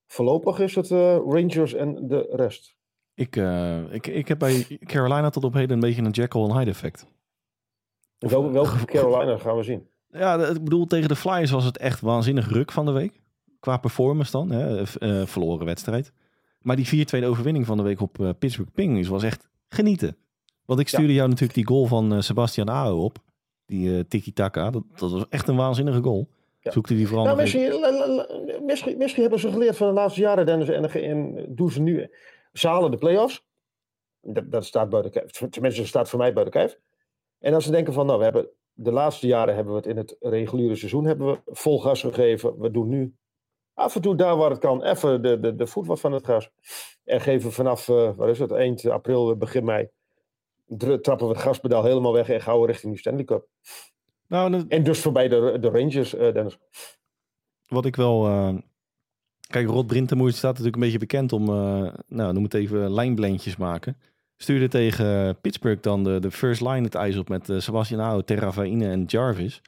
[0.06, 2.82] voorlopig is het uh, Rangers en de rest.
[3.16, 6.58] Ik, uh, ik, ik heb bij Carolina tot op heden een beetje een Jekyll en
[6.58, 7.08] Hyde effect.
[8.18, 9.88] Wel, welke Carolina gaan we zien?
[10.10, 13.22] Ja, ik bedoel, tegen de Flyers was het echt waanzinnig ruk van de week.
[13.60, 16.14] Qua performance dan, hè, uh, verloren wedstrijd.
[16.62, 20.18] Maar die 4-2 overwinning van de week op uh, Pittsburgh Penguins was echt genieten.
[20.66, 21.18] Want ik stuurde ja.
[21.18, 23.18] jou natuurlijk die goal van uh, Sebastian Aho op.
[23.66, 24.70] Die tiki-taka.
[24.70, 26.30] Dat, dat, was echt een waanzinnige goal.
[26.60, 26.72] Ja.
[26.72, 27.70] Zoekte die vooral nou, misschien,
[28.66, 30.46] misschien, misschien, hebben ze geleerd van de laatste jaren.
[30.46, 32.10] Dennis, en, en doen ze nu.
[32.54, 33.46] Ze halen de play-offs.
[34.22, 35.32] Dat, dat staat buiten kijf.
[35.32, 36.80] Tenminste, dat staat voor mij buiten kijf.
[37.40, 39.98] En als ze denken van, nou, we hebben de laatste jaren hebben we het in
[39.98, 42.60] het reguliere seizoen hebben we vol gas gegeven.
[42.60, 43.16] We doen nu
[43.74, 46.26] af en toe daar waar het kan even de, de, de voet wat van het
[46.26, 46.50] gas.
[47.04, 49.90] En geven vanaf, uh, wat is het, eind april, begin mei,
[50.78, 53.48] trappen we het gaspedaal helemaal weg en gaan we richting die Stanley Cup.
[54.28, 54.66] Nou, dat...
[54.68, 56.58] En dus voorbij de, de Rangers, uh, Dennis.
[57.68, 58.28] Wat ik wel...
[58.28, 58.58] Uh...
[59.54, 61.46] Kijk, Rod Brintemoer staat natuurlijk een beetje bekend om,
[62.08, 63.98] nou noem het even, lijnblendjes maken.
[64.38, 68.90] Stuurde tegen Pittsburgh dan de, de first line het ijs op met Sebastian Aho, Terravaine
[68.90, 69.62] en Jarvis.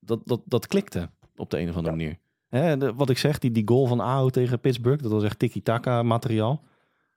[0.00, 2.02] Dat, dat, dat klikte op de een of andere ja.
[2.02, 2.18] manier.
[2.48, 5.38] Hè, de, wat ik zeg, die, die goal van AO tegen Pittsburgh, dat was echt
[5.38, 6.62] tiki-taka materiaal.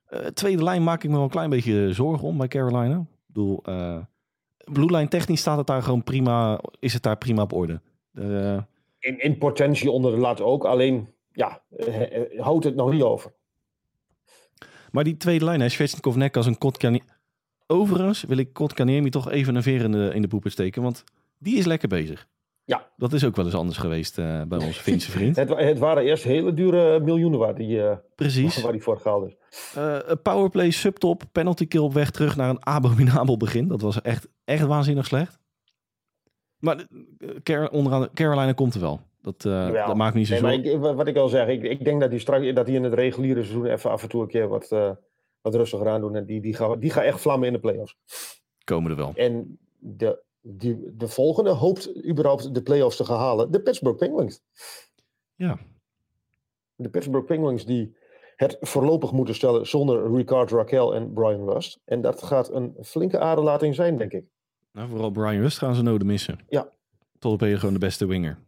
[0.09, 2.97] Uh, tweede lijn maak ik me wel een klein beetje zorgen om bij Carolina.
[2.97, 3.97] Ik bedoel, uh,
[4.71, 7.82] Blue Line technisch staat het daar gewoon prima, is het daar prima op orde.
[8.13, 8.57] Uh,
[8.99, 11.61] in, in potentie onder de lat ook, alleen ja,
[12.38, 13.31] houdt het nog niet over.
[14.91, 17.01] Maar die tweede lijn, Svechnikov nek als een Kotkani...
[17.67, 21.03] Overigens wil ik Kotkaniemi toch even een veer in de, in de poepen steken, want
[21.38, 22.27] die is lekker bezig.
[22.65, 22.89] Ja.
[22.97, 25.36] Dat is ook wel eens anders geweest uh, bij onze Finse vriend.
[25.36, 28.61] het, het, waren eerst hele dure miljoenen waar die, uh, Precies.
[28.61, 29.36] waar die voor gehaald is.
[29.77, 33.67] Uh, powerplay, subtop, penalty kill op weg terug naar een abominabel begin.
[33.67, 35.39] Dat was echt, echt waanzinnig slecht.
[36.59, 36.86] Maar
[38.13, 39.01] Carolina komt er wel.
[39.26, 39.86] Dat, ja.
[39.86, 42.19] dat maakt niet zo nee, ik, Wat ik al zeg, ik, ik denk dat hij
[42.19, 44.67] straks dat hij in het reguliere seizoen even af en toe een keer wat,
[45.41, 46.15] wat rustiger aan doen.
[46.15, 47.97] En die, die gaat die ga echt vlammen in de playoffs.
[48.63, 49.11] Komen er wel.
[49.15, 53.51] En de die, de volgende hoopt überhaupt de playoffs te gaan halen.
[53.51, 54.41] De Pittsburgh Penguins.
[55.36, 55.59] Ja.
[56.76, 57.95] De Pittsburgh Penguins die
[58.36, 61.80] het voorlopig moeten stellen zonder Ricard Raquel en Brian Rust.
[61.86, 64.26] En dat gaat een flinke aderlating zijn, denk ik.
[64.71, 66.39] Nou, vooral Brian Rust gaan ze nodig missen.
[66.49, 66.69] Ja.
[67.19, 68.39] Tot ben je gewoon de beste winger.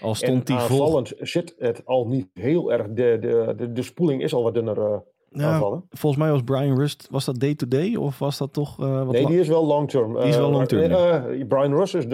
[0.00, 1.06] Al stond en die vol...
[1.18, 2.86] zit het al niet heel erg.
[2.86, 4.96] De, de, de, de spoeling is al wat dunner uh,
[5.28, 5.84] ja, aanvallen.
[5.90, 9.26] Volgens mij was Brian Rust, was dat day-to-day of was dat toch uh, wat Nee,
[9.26, 10.14] die is wel long-term.
[10.14, 10.90] Die is wel long-term.
[10.90, 12.06] Uh, Brian Rust is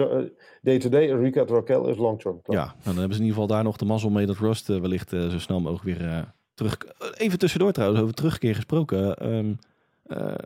[0.61, 2.39] day-to-day, -day, Ricard Raquel is long-term.
[2.43, 4.67] Ja, nou, dan hebben ze in ieder geval daar nog de mazzel mee dat Rust
[4.67, 6.77] wellicht zo snel mogelijk weer terug...
[7.17, 9.33] Even tussendoor trouwens, over terugkeer gesproken.
[9.33, 9.57] Um,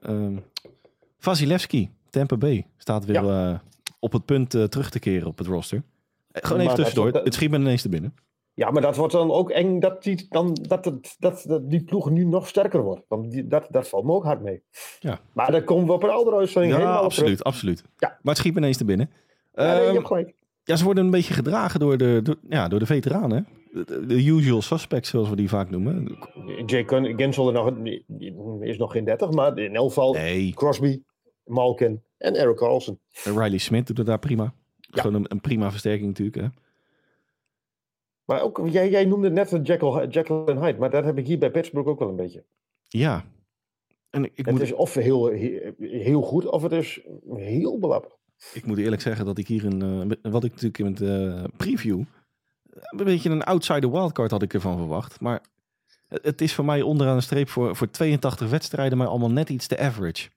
[0.10, 0.44] um,
[1.18, 3.62] Vasilevski, Tampa Bay, staat weer ja.
[4.00, 5.84] op het punt terug te keren op het roster.
[6.44, 8.14] Gewoon even tussendoor, dat, het schiet me ineens te binnen.
[8.54, 11.84] Ja, maar dat wordt dan ook eng dat die, dan, dat, het, dat, dat die
[11.84, 13.06] ploeg nu nog sterker wordt.
[13.08, 14.64] Want die, dat, dat valt me ook hard mee.
[15.00, 15.20] Ja.
[15.34, 17.54] Maar daar komen we op een andere uitzending ja, helemaal absoluut, terug.
[17.54, 17.84] absoluut.
[17.98, 18.08] Ja.
[18.08, 19.10] Maar het schiet me ineens te binnen.
[19.54, 20.34] Ja, Um, hebt gelijk.
[20.64, 23.48] ja, ze worden een beetje gedragen door de, door, ja, door de veteranen.
[23.72, 26.18] De, de usual suspects, zoals we die vaak noemen.
[26.66, 27.72] Jay Gensel nog,
[28.60, 31.02] is nog geen 30, maar in elk geval Nee, Crosby,
[31.44, 33.00] Malkin en Eric Carlson.
[33.24, 34.54] Riley Smith doet het daar prima.
[35.02, 36.38] Gewoon een, een prima versterking natuurlijk.
[36.38, 36.48] Hè.
[38.26, 41.28] Maar ook, jij, jij noemde net de Jekyll, Jekyll en Hyde, maar dat heb ik
[41.28, 42.44] hier bij Pittsburgh ook wel een beetje.
[42.88, 43.26] Ja.
[44.10, 45.28] En ik, ik het moet, is of heel,
[45.80, 47.02] heel goed, of het is
[47.36, 48.12] heel belapper.
[48.54, 50.12] ik moet eerlijk zeggen dat ik hier een...
[50.22, 52.02] eh, wat ik natuurlijk in het eh, preview...
[52.72, 55.20] een beetje een outsider wildcard had ik ervan verwacht.
[55.20, 55.42] Maar
[56.08, 59.68] het is voor mij onderaan de streep voor, voor 82 wedstrijden, maar allemaal net iets
[59.68, 60.30] te average.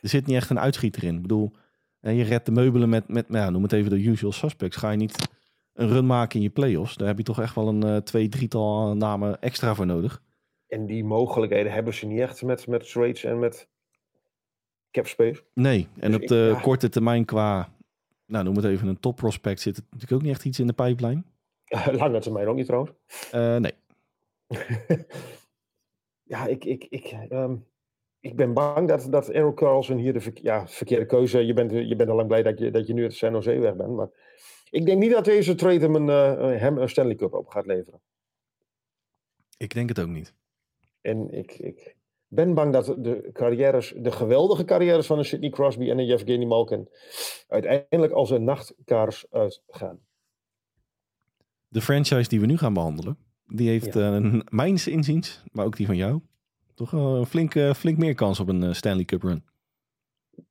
[0.00, 1.14] Er zit niet echt een uitschieter in.
[1.14, 1.52] Ik bedoel,
[2.10, 4.76] je redt de meubelen met, met nou, noem het even de usual suspects.
[4.76, 5.28] Ga je niet
[5.72, 6.96] een run maken in je playoffs?
[6.96, 10.22] Daar heb je toch echt wel een uh, twee, drietal namen extra voor nodig.
[10.66, 13.68] En die mogelijkheden hebben ze niet echt met, met trades en met
[14.90, 15.42] cap space.
[15.54, 17.72] Nee, en dus op de korte termijn qua,
[18.26, 20.66] nou noem het even een top prospect, zit het natuurlijk ook niet echt iets in
[20.66, 21.22] de pipeline.
[21.92, 22.92] Lange termijn ook niet trouwens.
[23.34, 23.72] Uh, nee.
[26.32, 27.66] ja, ik, ik, ik, um,
[28.22, 31.46] ik ben bang dat, dat Aaron Carlson hier de ja, verkeerde keuze...
[31.46, 33.58] Je bent, je bent al lang blij dat je, dat je nu uit San Jose
[33.58, 33.96] weg bent.
[33.96, 34.08] Maar
[34.70, 37.66] ik denk niet dat deze trade hem een, uh, hem een Stanley Cup op gaat
[37.66, 38.00] leveren.
[39.56, 40.34] Ik denk het ook niet.
[41.00, 41.96] En ik, ik
[42.26, 46.44] ben bang dat de carrières, de geweldige carrières van een Sidney Crosby en een Yevgeny
[46.44, 46.88] Malkin
[47.48, 50.00] uiteindelijk als een nachtkaars uitgaan.
[51.68, 54.18] De franchise die we nu gaan behandelen, die heeft ja.
[54.18, 56.20] uh, mijns inziens, maar ook die van jou,
[56.74, 59.44] toch een flink, flink meer kans op een Stanley Cup run.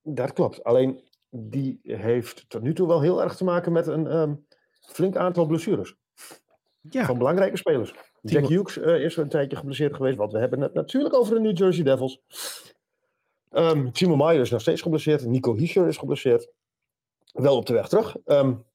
[0.03, 0.63] Dat klopt.
[0.63, 4.45] Alleen die heeft tot nu toe wel heel erg te maken met een um,
[4.79, 5.95] flink aantal blessures.
[6.89, 7.05] Ja.
[7.05, 7.93] Van belangrijke spelers.
[8.21, 11.41] Jack Hughes uh, is een tijdje geblesseerd geweest, want we hebben het natuurlijk over de
[11.41, 12.21] New Jersey Devils.
[13.51, 15.25] Um, Timo Meyer is nog steeds geblesseerd.
[15.25, 16.51] Nico Hischer is geblesseerd.
[17.31, 18.17] Wel op de weg terug.
[18.25, 18.65] Um,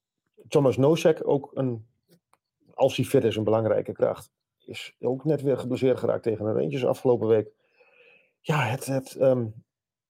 [0.47, 1.87] Thomas Nosek, ook een,
[2.73, 4.31] als hij fit is, een belangrijke kracht.
[4.67, 7.49] Is ook net weer geblesseerd geraakt tegen de Rangers afgelopen week.
[8.41, 9.53] Ja, het, het, um,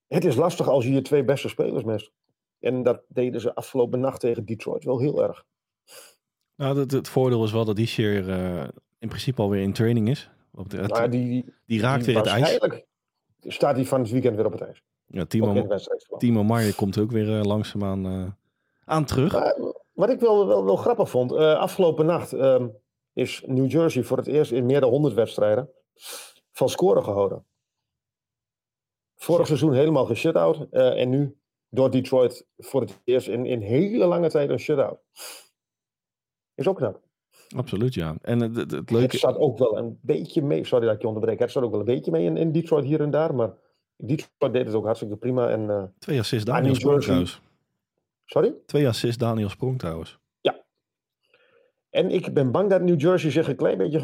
[0.08, 2.12] het is lastig als je je twee beste spelers mist.
[2.60, 5.46] En dat deden ze afgelopen nacht tegen Detroit wel heel erg.
[6.56, 8.68] Nou, het, het voordeel is wel dat die share uh,
[9.00, 10.30] in principe alweer in training is.
[10.52, 12.60] Op de, nou, die, die, raakt weer het ijs.
[13.40, 14.84] staat hij van het weekend weer op het ijs.
[15.06, 15.68] Ja, Timo,
[16.18, 18.28] Timo Marje komt ook weer uh, langzaamaan uh,
[18.86, 19.34] aan terug.
[19.34, 19.58] Maar,
[19.94, 22.76] wat ik wel, wel, wel grappig vond, afgelopen nacht um,
[23.18, 25.70] is New Jersey voor het eerst in meer dan 100 wedstrijden
[26.52, 27.46] van scoren gehouden.
[29.16, 31.38] Vorig seizoen helemaal geshut-out en nu
[31.70, 35.00] door Detroit voor het eerst in, in hele lange tijd een shutout.
[36.56, 37.02] Is ook knap.
[37.56, 38.16] Absoluut, ja.
[38.22, 39.06] En het, het, het leuke...
[39.06, 41.72] Het staat ook wel een beetje mee, sorry dat ik je onderbreek, het staat ook
[41.72, 43.54] wel een beetje mee in, in Detroit hier en daar, maar
[43.96, 45.50] Detroit deed het ook hartstikke prima.
[45.50, 47.42] En, uh, Twee assists Daniel Sprong trouwens.
[48.26, 48.54] Sorry?
[48.66, 50.20] Twee assists Daniel Sprong trouwens.
[51.98, 54.02] En ik ben bang dat New Jersey zich een klein beetje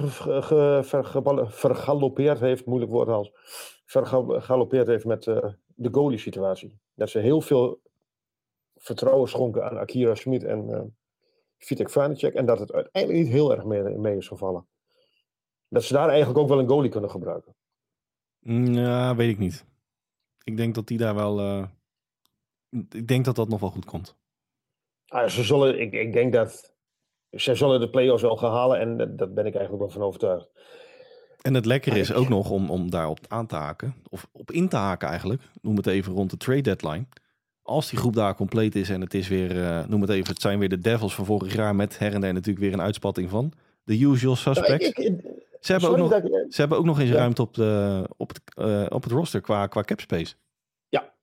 [1.48, 3.32] vergalopeerd heeft, moeilijk woord als,
[3.86, 6.80] vergalopeerd heeft met uh, de goalie situatie.
[6.94, 7.82] Dat ze heel veel
[8.76, 10.82] vertrouwen schonken aan Akira Schmid en uh,
[11.58, 12.34] Vitek Vanacek.
[12.34, 14.68] En dat het uiteindelijk niet heel erg mee, mee, is gevallen.
[15.68, 17.56] Dat ze daar eigenlijk ook wel een goalie kunnen gebruiken.
[18.40, 19.66] Mm, ja, weet ik niet.
[20.44, 21.40] Ik denk dat die daar wel...
[21.40, 21.66] Uh,
[22.90, 24.18] ik denk dat dat nog wel goed komt.
[25.08, 26.73] Ah, ze zullen, ik, ik denk dat...
[27.34, 30.50] Ze zullen de play-offs wel gaan halen en daar ben ik eigenlijk wel van overtuigd.
[31.42, 34.70] En het lekker is ook nog om, om daarop aan te haken, of op in
[34.70, 37.06] te haken eigenlijk, noem het even rond de trade deadline.
[37.62, 40.42] Als die groep daar compleet is en het is weer, uh, noem het even, het
[40.42, 43.30] zijn weer de Devils van vorig jaar met her en der natuurlijk weer een uitspatting
[43.30, 43.52] van.
[43.84, 44.92] De usual suspects.
[45.60, 46.12] ze, hebben ook nog,
[46.50, 49.68] ze hebben ook nog eens ruimte op, de, op, het, uh, op het roster qua,
[49.68, 50.34] qua cap space.
[50.90, 51.14] Ja.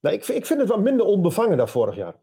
[0.00, 2.14] Nou, ik, ik vind het wat minder onbevangen dan vorig jaar.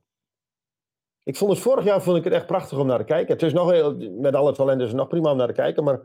[1.23, 3.33] Ik vond het vorig jaar vond ik het echt prachtig om naar te kijken.
[3.33, 5.83] Het is nog heel, met alle talenten is het nog prima om naar te kijken,
[5.83, 6.01] maar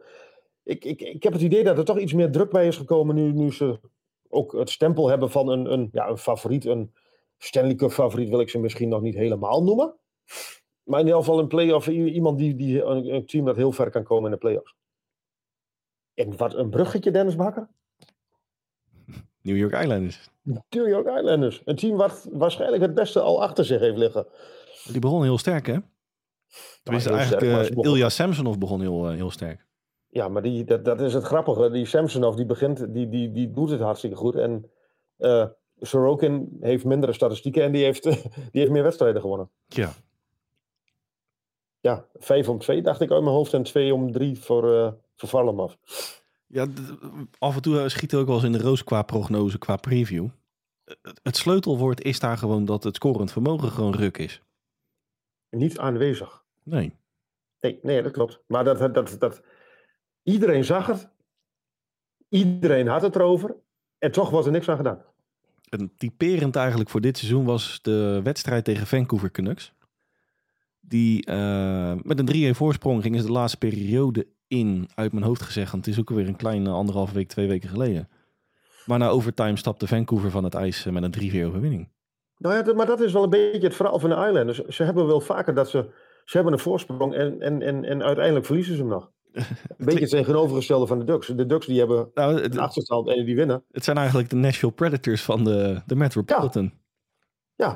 [0.62, 3.14] ik, ik, ik heb het idee dat er toch iets meer druk bij is gekomen
[3.14, 3.80] nu, nu ze
[4.28, 6.64] ook het stempel hebben van een, een, ja, een favoriet.
[6.64, 6.92] Een
[7.38, 9.94] Stanley Cup favoriet wil ik ze misschien nog niet helemaal noemen.
[10.82, 13.90] Maar in ieder geval een play-off, iemand die, die een, een, team dat heel ver
[13.90, 14.74] kan komen in de play-offs.
[16.14, 17.68] En wat een bruggetje, Dennis Bakker.
[19.40, 20.30] New York Islanders.
[20.42, 21.62] New York Islanders.
[21.64, 24.26] Een team wat waarschijnlijk het beste al achter zich heeft liggen.
[24.90, 25.78] Die begon heel sterk, hè?
[26.82, 29.66] Tenminste, ja, eigenlijk uh, Ilya Samsonov begon heel, uh, heel sterk.
[30.08, 31.70] Ja, maar die, dat, dat is het grappige.
[31.70, 34.34] Die Samsonov die begint, die, die, die doet het hartstikke goed.
[34.34, 34.70] En
[35.18, 35.46] uh,
[35.80, 38.02] Sorokin heeft mindere statistieken en die heeft,
[38.52, 39.50] die heeft meer wedstrijden gewonnen.
[39.66, 39.92] Ja.
[41.80, 44.92] Ja, 5 om 2 dacht ik uit mijn hoofd en 2 om 3 voor, uh,
[45.14, 45.74] voor Varlamov.
[46.46, 46.66] Ja,
[47.38, 50.26] af en toe schiet er ook wel eens in de roos qua prognose, qua preview.
[51.22, 54.42] Het sleutelwoord is daar gewoon dat het scorend vermogen gewoon ruk is.
[55.54, 56.44] Niet aanwezig.
[56.62, 56.96] Nee.
[57.60, 58.42] Nee, nee dat klopt.
[58.46, 59.42] Maar dat, dat, dat,
[60.22, 61.08] Iedereen zag het.
[62.28, 63.56] Iedereen had het erover.
[63.98, 65.02] En toch was er niks aan gedaan.
[65.68, 69.72] Een typerend eigenlijk voor dit seizoen was de wedstrijd tegen Vancouver Canucks.
[70.80, 75.42] Die uh, met een 3-1 voorsprong gingen ze de laatste periode in, uit mijn hoofd
[75.42, 75.72] gezegd.
[75.72, 78.08] Want het is ook alweer een kleine anderhalve week, twee weken geleden.
[78.86, 81.88] Maar na overtime stapte Vancouver van het ijs met een 3-4 overwinning.
[82.38, 84.58] Nou ja, maar dat is wel een beetje het verhaal van de Islanders.
[84.58, 85.90] Ze hebben wel vaker dat ze
[86.24, 89.10] Ze hebben een voorsprong en, en, en, en uiteindelijk verliezen ze hem nog.
[89.34, 89.44] Een
[89.84, 91.26] beetje het tegenovergestelde van de Ducks.
[91.26, 93.64] De Ducks die hebben Nou, een het, achterstand en die winnen.
[93.70, 96.72] het zijn eigenlijk de Nashville Predators van de, de Metropolitan.
[97.54, 97.68] Ja.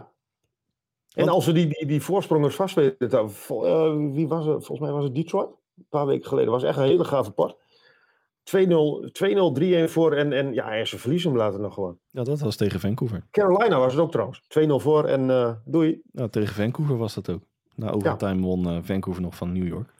[1.14, 4.64] En Want- als ze die, die, die voorsprongers vast weten, eh, wie was het?
[4.64, 5.48] Volgens mij was het Detroit.
[5.76, 6.50] Een paar weken geleden.
[6.50, 7.56] was echt een hele gave pot.
[8.56, 8.60] 2-0,
[9.12, 11.98] 2-0, 3-1 voor en, en, ja, en ze verliezen hem later nog gewoon.
[12.10, 13.22] Ja, dat was tegen Vancouver.
[13.30, 14.42] Carolina was het ook trouwst.
[14.60, 16.00] 2-0 voor en eh, doei.
[16.12, 17.42] Nou, tegen Vancouver was dat ook.
[17.74, 19.90] Na overtime won eh, Vancouver nog van New York.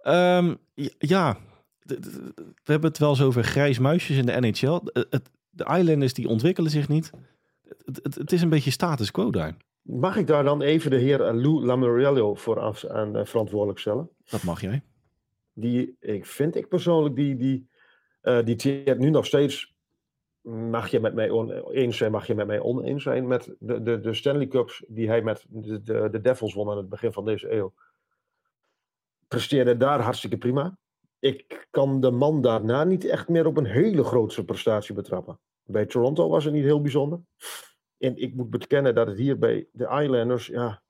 [0.00, 0.54] Ehm,
[0.98, 1.36] ja,
[1.84, 4.80] we hebben het wel zo over grijs muisjes in de NHL.
[4.92, 7.10] Het- de Islanders die ontwikkelen zich niet.
[8.02, 9.56] Het, is een beetje status quo daar.
[9.82, 14.08] Mag ik daar dan even de heer eh, Lou Lamoriello voor aan eh, verantwoordelijk stellen?
[14.30, 14.82] Dat mag jij.
[15.52, 17.73] Die, ik vind ik persoonlijk, die, die, eh
[18.44, 19.72] die teert nu nog steeds.
[20.40, 21.30] Mag je met mij
[21.70, 25.08] eens zijn, mag je met mij oneens zijn met de, de, de Stanley Cups die
[25.08, 27.74] hij met de, de, de Devils won aan het begin van deze eeuw.
[29.28, 30.78] Presteerde daar hartstikke prima.
[31.18, 35.38] Ik kan de man daarna niet echt meer op een hele grootse prestatie betrappen.
[35.62, 37.20] Bij Toronto was het niet heel bijzonder.
[37.98, 40.82] En ik moet bekennen dat het hier bij de Islanders, ja,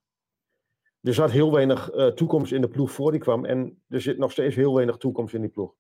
[1.01, 3.45] er zat heel weinig eh, toekomst in de ploeg voor die kwam.
[3.45, 5.75] En er zit nog steeds heel weinig toekomst in die ploeg.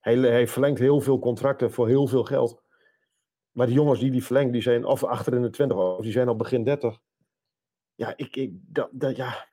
[0.00, 2.62] Hij, hij verlengt heel veel contracten voor heel veel geld.
[3.50, 6.12] Maar die jongens die die verlengt, die zijn of achter in de 20 of die
[6.12, 6.98] zijn al begin 30.
[7.94, 9.48] Ja, ik, ik, dat, dat, ja.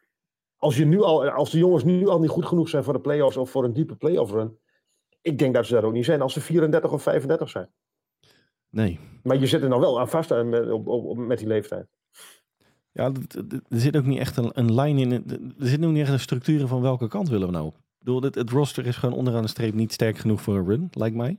[0.58, 3.02] Als, je nu al, als de jongens nu al niet goed genoeg zijn voor de
[3.02, 4.60] play-offs of voor een diepe play-off run.
[5.22, 7.70] Ik denk dat ze daar ook niet zijn als ze 34 of 35 zijn.
[8.70, 9.00] Nee.
[9.24, 11.88] Maar je zit er nou wel aan vast aan met, op, op, met die leeftijd.
[12.92, 13.12] Ja,
[13.70, 15.12] er zit ook niet echt een, een lijn in.
[15.60, 17.76] Er zit ook niet echt een structuur van welke kant willen we nou op.
[18.00, 20.88] Bedoel, het, het roster is gewoon onderaan de streep niet sterk genoeg voor een run,
[20.92, 21.38] lijkt mij.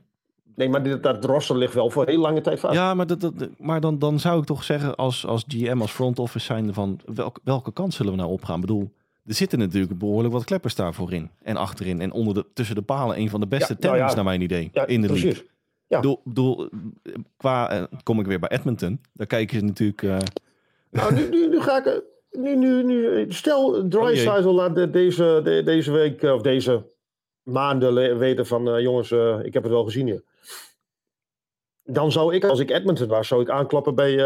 [0.55, 2.73] Nee, maar dit, dat roster ligt wel voor heel lange tijd vast.
[2.73, 5.91] Ja, maar, dat, dat, maar dan, dan zou ik toch zeggen als, als GM, als
[5.91, 8.55] front office zijnde van welk, welke kant zullen we nou opgaan?
[8.55, 8.91] Ik bedoel,
[9.25, 12.01] er zitten natuurlijk behoorlijk wat kleppers daar voorin en achterin.
[12.01, 14.13] En onder de, tussen de palen een van de beste Ja, nou ja.
[14.15, 15.23] naar mijn idee Ja, in de precies.
[15.25, 15.47] league.
[15.87, 16.17] Ja.
[16.23, 16.69] Bedoel,
[17.03, 19.01] eh, qua, eh, kom ik weer bij Edmonton.
[19.13, 20.03] Daar kijken ze natuurlijk...
[20.03, 20.17] eh,
[20.91, 22.03] Nou, nu, nu, nu ga ik.
[22.31, 26.85] Nu, nu, nu, stel, Dreisaitl laat de- deze, de- deze week eh, of deze
[27.43, 30.23] maanden weten van eh, jongens, eh, ik heb het wel gezien hier.
[31.83, 34.17] Dan zou ik, als ik Edmonton was, zou ik aanklappen bij,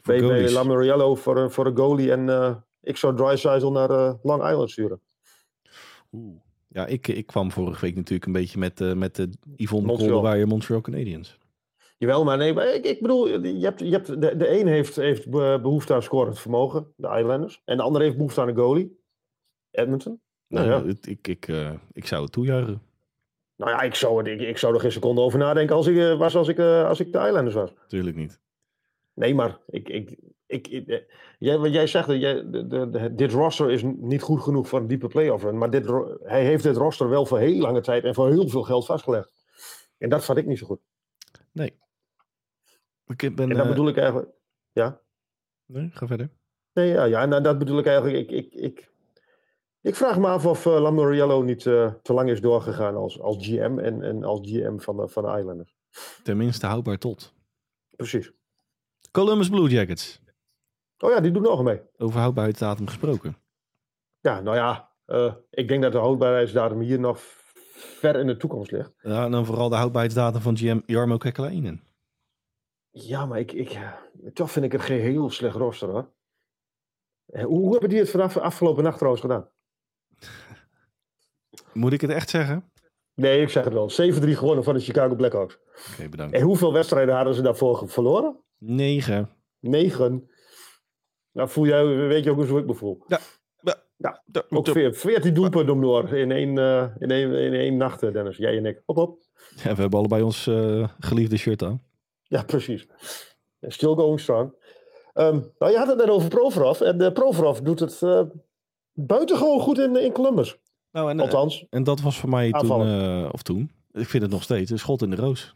[0.00, 0.50] voor bij.
[0.52, 2.12] Lamoriello voor, een- voor een goalie.
[2.12, 5.00] En ik zou Dreisaitl naar Long Island sturen.
[6.12, 6.36] Oeh.
[6.68, 10.10] Ja, ik, ik kwam vorige week natuurlijk een beetje met, met de Yvonne Montreal.
[10.12, 11.38] Kolderweijer Montreal Canadiens.
[12.00, 14.96] Jawel, maar nee, maar ik, ik bedoel, je hebt, je hebt, de, de een heeft,
[14.96, 17.62] heeft be- behoefte aan scorend vermogen, de Islanders.
[17.64, 19.00] En de ander heeft behoefte aan een goalie,
[19.70, 20.20] Edmonton.
[20.46, 20.94] Nou Nou, ja.
[21.02, 22.82] ik, ik, eh, ik zou het toejuichen.
[23.56, 25.96] Nou ja, ik zou, het- ik, ik zou er geen seconde over nadenken als ik,
[25.96, 27.72] eh, was als ik, eh, als ik de Islanders was.
[27.86, 28.40] Tuurlijk niet.
[29.14, 31.04] Nee, maar ik, ik, ik, ik-
[31.38, 34.68] jij, wat jij zegt, dat jij, de, de, de- dit roster is niet goed genoeg
[34.68, 35.58] voor een diepe play-off run.
[35.58, 35.86] Maar dit,
[36.22, 39.30] hij heeft dit roster wel voor heel lange tijd en voor heel veel geld vastgelegd.
[39.98, 40.80] En dat vond ik niet zo goed.
[41.52, 41.78] Nee.
[43.16, 43.50] Ik ben...
[43.50, 44.30] En dat eh, bedoel ik eigenlijk...
[44.72, 45.00] Ja?
[45.66, 46.30] nee, ga verder.
[46.72, 48.16] Nee, ja, ja en dat bedoel ik eigenlijk...
[48.16, 48.90] Ik, ik, ik,
[49.80, 53.46] ik vraag me af of uh, Lamoriello niet eh, te lang is doorgegaan als, als
[53.46, 55.76] GM en, en als GM van de, van de Islanders.
[56.22, 57.34] Tenminste houdbaar tot.
[57.96, 58.32] Precies.
[59.10, 60.22] Columbus Blue Jackets.
[60.98, 61.80] Oh ja, die doet nog mee.
[61.96, 63.36] Over houdbaarheidsdatum gesproken.
[64.20, 67.18] Ja, nou ja, eh, ik denk dat de houdbaarheidsdatum hier nog
[67.72, 68.92] ver in de toekomst ligt.
[69.02, 71.82] Ja, en dan vooral de houdbaarheidsdatum van GM Jarmo Kekalainen.
[72.90, 73.78] Ja, maar ik, ik,
[74.32, 76.12] toch vind ik het geen heel slecht roster hoor.
[77.26, 79.48] Eh, Hoe, hebben die het vanaf afgelopen nacht trouwens gedaan?
[81.72, 82.72] Moet ik het echt zeggen?
[83.14, 83.90] Nee, ik zeg het wel.
[83.90, 83.94] 7-3
[84.38, 85.58] gewonnen van de Chicago Blackhawks.
[85.92, 86.34] Oké, bedankt.
[86.34, 88.40] En hoeveel wedstrijden hadden ze daarvoor verloren?
[88.58, 89.30] 9.
[89.58, 90.30] Negen.
[91.32, 93.04] Nou, voel jij, weet je ook hoe ik me voel.
[94.48, 98.12] Ook veer- 14 doelpunten om door in één, eh, in één, in één nacht, eh,
[98.12, 98.36] Dennis.
[98.36, 98.82] Jij en ik.
[98.86, 99.18] Op, op.
[99.56, 101.82] Ja, we hebben allebei ons eh, geliefde shirt aan.
[102.30, 102.86] Ja, precies.
[103.60, 104.54] Still going strong.
[105.12, 106.80] Ehm, nou, je had het net over Provorov.
[106.80, 108.22] En de Provorov doet het eh,
[108.92, 110.58] buitengewoon goed in, in Columbus.
[110.92, 111.66] Nou, en, eh, Althans.
[111.70, 114.78] en dat was voor mij toen, eh, of toen, ik vind het nog steeds, een
[114.78, 115.54] schot in de roos.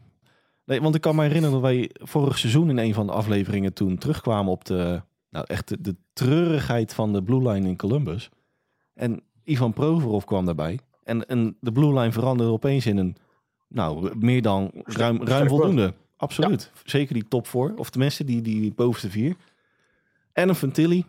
[0.65, 3.73] Nee, want ik kan me herinneren dat wij vorig seizoen in een van de afleveringen
[3.73, 8.29] toen terugkwamen op de, nou echt de, de treurigheid van de Blue Line in Columbus.
[8.93, 10.79] En Ivan Provorov kwam daarbij.
[11.03, 13.15] En, en de Blue Line veranderde opeens in een,
[13.67, 15.93] nou, meer dan ruim, ruim voldoende.
[16.17, 16.71] Absoluut.
[16.83, 19.35] Zeker die top 4, of tenminste die, die bovenste vier.
[20.33, 21.05] En een Ventilli,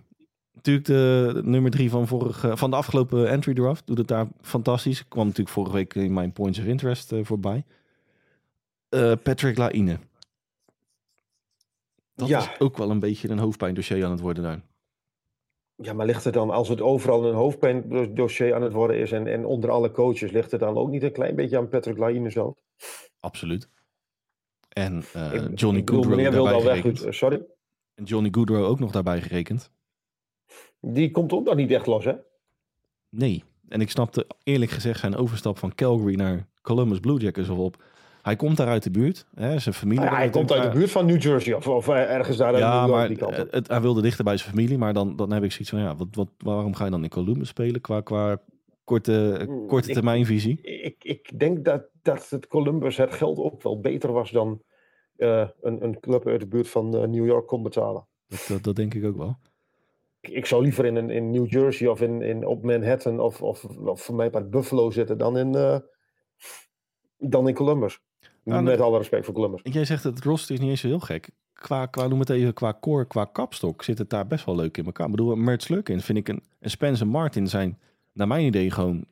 [0.55, 3.87] natuurlijk de, nummer drie van, vorige, van de afgelopen entry draft.
[3.87, 5.09] Doet het daar fantastisch.
[5.09, 7.65] Kwam natuurlijk vorige week in mijn points of interest eh, voorbij.
[8.89, 9.99] Eh, Patrick Laine.
[12.15, 12.39] Dat Ja.
[12.39, 14.61] is ook wel een beetje een hoofdpijndossier aan het worden daar.
[15.77, 19.27] Ja, maar ligt er dan, als het overal een hoofdpijndossier aan het worden is en,
[19.27, 22.31] en onder alle coaches, ligt er dan ook niet een klein beetje aan Patrick Laine
[22.31, 22.59] zelf?
[23.21, 23.69] Absoluut.
[24.79, 26.81] En uh, Ik- Johnny ik Goodrow meneer wil daarbij wel weg.
[26.81, 27.05] gerekend.
[27.07, 27.43] eh, Sorry.
[27.95, 29.71] En Johnny Goodrow ook nog daarbij gerekend.
[30.81, 32.13] Die komt ook nog niet echt los, hè?
[33.11, 33.45] Nee.
[33.69, 37.83] En ik snapte eerlijk gezegd zijn overstap van Calgary naar Columbus Blue Jackets op.
[38.23, 39.27] Hij komt daar uit de buurt.
[39.35, 40.05] Hè, zijn familie.
[40.05, 42.85] Ja, hij komt uit de buurt van New Jersey of, of eh, ergens daar Ja,
[42.87, 43.53] New maar die kant op.
[43.53, 44.79] het, hij wilde dichter bij zijn familie.
[44.79, 47.09] Maar dan, dan heb ik zoiets van, ja, wat, wat, waarom ga je dan in
[47.11, 48.41] Columbus spelen qua, qua
[48.87, 50.61] korte, Mm, korte ik- termijnvisie?
[50.63, 54.63] Ik, ik denk dat, dat het Columbus het geld ook wel beter was dan
[55.17, 58.07] eh, een, een club uit de buurt van eh, New York kon betalen.
[58.29, 59.37] Dat, dat, dat denk ik ook wel.
[60.21, 63.43] Ik, ik zou liever in, een- in New Jersey of in, in, op Manhattan of,
[63.43, 65.79] of, of voor mij bij Buffalo zitten dan in, eh,
[67.19, 68.01] dan in Columbus.
[68.45, 69.63] Ja, Met alle respect voor Columbus.
[69.63, 71.31] En jij zegt dat het roster is niet eens zo heel gek.
[71.53, 74.77] Qua, qua, noem het even, qua core, qua kapstok zit het daar best wel leuk
[74.77, 75.07] in elkaar.
[75.07, 77.79] Ik bedoel, Mert Lurkin vind ik een, en Spencer Martin zijn,
[78.17, 79.05] naar mijn idee, gewoon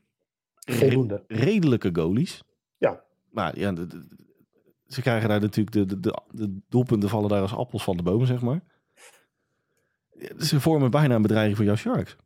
[1.26, 2.42] redelijke goalies.
[2.78, 3.04] Ja.
[3.30, 4.06] Maar ja, de- de-
[4.86, 8.02] ze krijgen daar natuurlijk, de, de, de, de doelpunten vallen daar als appels van de
[8.02, 8.60] bomen, zeg maar.
[10.38, 12.16] Ze vormen bijna een bedreiging voor jouw Sharks.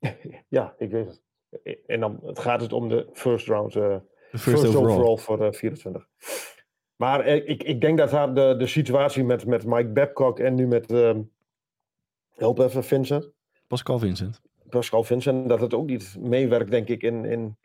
[0.48, 1.22] Ja, ik weet het.
[1.86, 3.76] En dan het gaat het om de first round.
[3.76, 3.96] eh,
[4.30, 5.16] De First, overall.
[5.16, 6.08] voor eh, 24.
[6.96, 10.54] Maar eh, ik, ik denk dat daar de, de situatie met, met Mike Babcock en
[10.54, 11.22] nu met, ehm
[12.30, 13.30] help even Vincent,
[13.66, 14.40] Pascal Vincent.
[14.78, 17.56] Pascal Vincent, dat het ook niet meewerkt, denk ik, in, in,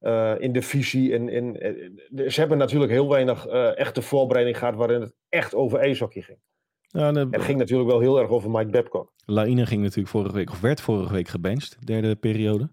[0.00, 1.10] eh, in de visie.
[1.10, 5.54] In, in, eh, ze hebben natuurlijk heel weinig eh, echte voorbereiding gehad waarin het echt
[5.54, 6.38] over ijshockey ging.
[6.80, 9.12] Ja, de, Het ging natuurlijk wel heel erg over Mike Babcock.
[9.24, 12.70] Laine ging natuurlijk vorige week, of werd vorige week gebenched, derde periode.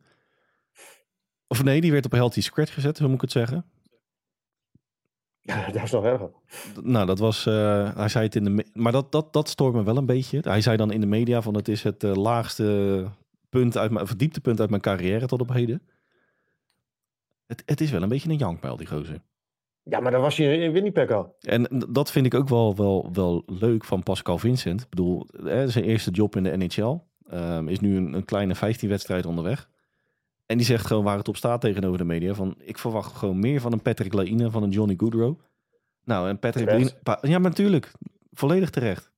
[1.48, 3.66] Of nee, die werd op een healthy scratch gezet, hoe moet ik het zeggen?
[5.42, 6.30] Ja, dat is nog erger.
[6.82, 9.98] Nou, dat was, hij zei het in de, maar dat, dat, dat stoort me wel
[9.98, 10.40] een beetje.
[10.42, 13.06] Hij zei dan in de media van het is het laagste
[13.50, 15.82] punt uit mijn, of het dieptepunt uit mijn carrière tot op heden.
[17.48, 19.22] Het, het is wel een beetje een jankpijl, die gozer.
[19.84, 21.36] Ja, maar dan was hij in Winnipeg al.
[21.40, 24.82] En dat vind ik ook wel, wel, wel leuk van Pascal Vincent.
[24.82, 26.98] Ik bedoel, hè, zijn eerste job in de NHL.
[27.30, 29.70] ehm, is nu een, een kleine 15 wedstrijd onderweg.
[30.46, 32.34] En die zegt gewoon waar het op staat tegenover de media.
[32.34, 35.40] Van, ik verwacht gewoon meer van een Patrick Laine, van een Johnny Goodrow.
[36.04, 36.66] Nou, en Patrick.
[36.66, 36.92] Laine...
[37.04, 37.92] Ja, maar natuurlijk.
[38.32, 39.12] Volledig terecht.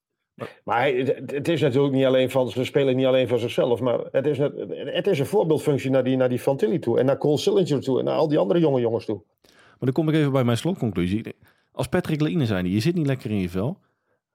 [0.63, 4.25] Maar het, is natuurlijk niet alleen van, ze spelen niet alleen voor zichzelf, maar het
[4.25, 7.81] is, het is een voorbeeldfunctie naar die, naar die Fantilli toe en naar Cole Sillinger
[7.81, 9.21] toe en naar al die andere jonge jongens toe.
[9.43, 11.35] Maar dan kom ik even bij mijn slotconclusie.
[11.71, 13.79] Als Patrick Laine zijn, je zit niet lekker in je vel.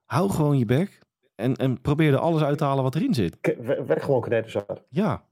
[0.04, 0.98] Hou gewoon je bek.
[1.34, 3.36] En, en probeer er alles uit te halen wat erin zit.
[3.86, 4.82] Werk gewoon knetterzaad.
[4.88, 5.24] Ja.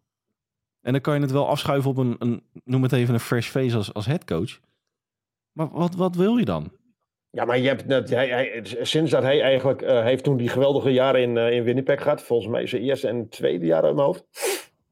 [0.81, 3.49] En dan kan je het wel afschuiven op een, een noem het even een fresh
[3.49, 4.61] face als, als headcoach.
[5.53, 6.73] Maar wat, wat wil je dan?
[7.35, 10.49] Ja, maar je hebt net, hij, hij, sinds dat hij eigenlijk, hij heeft toen die
[10.49, 13.95] geweldige jaren in, eh, in Winnipeg gehad, volgens mij zijn eerste en tweede jaar uit
[13.95, 14.25] mijn hoofd.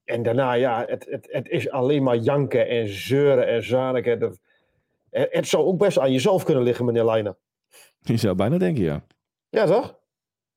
[0.04, 4.20] En daarna, ja, het, het, het is alleen maar janken en zeuren en zaniken.
[4.20, 4.38] Het,
[5.10, 7.36] het zou ook best aan jezelf kunnen liggen, meneer Leijnen.
[8.00, 9.04] Je zou bijna denken, ja.
[9.48, 9.98] Ja, toch?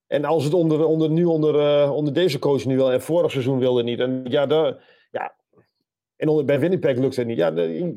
[0.08, 3.32] En als het onder, onder, nu onder, eh, onder deze coach nu wel en vorig
[3.32, 4.00] seizoen wilde niet.
[4.00, 5.36] En ja, daar, ja.
[6.24, 7.38] En onder, bij Winnipeg lukt het niet.
[7.38, 7.47] Ja,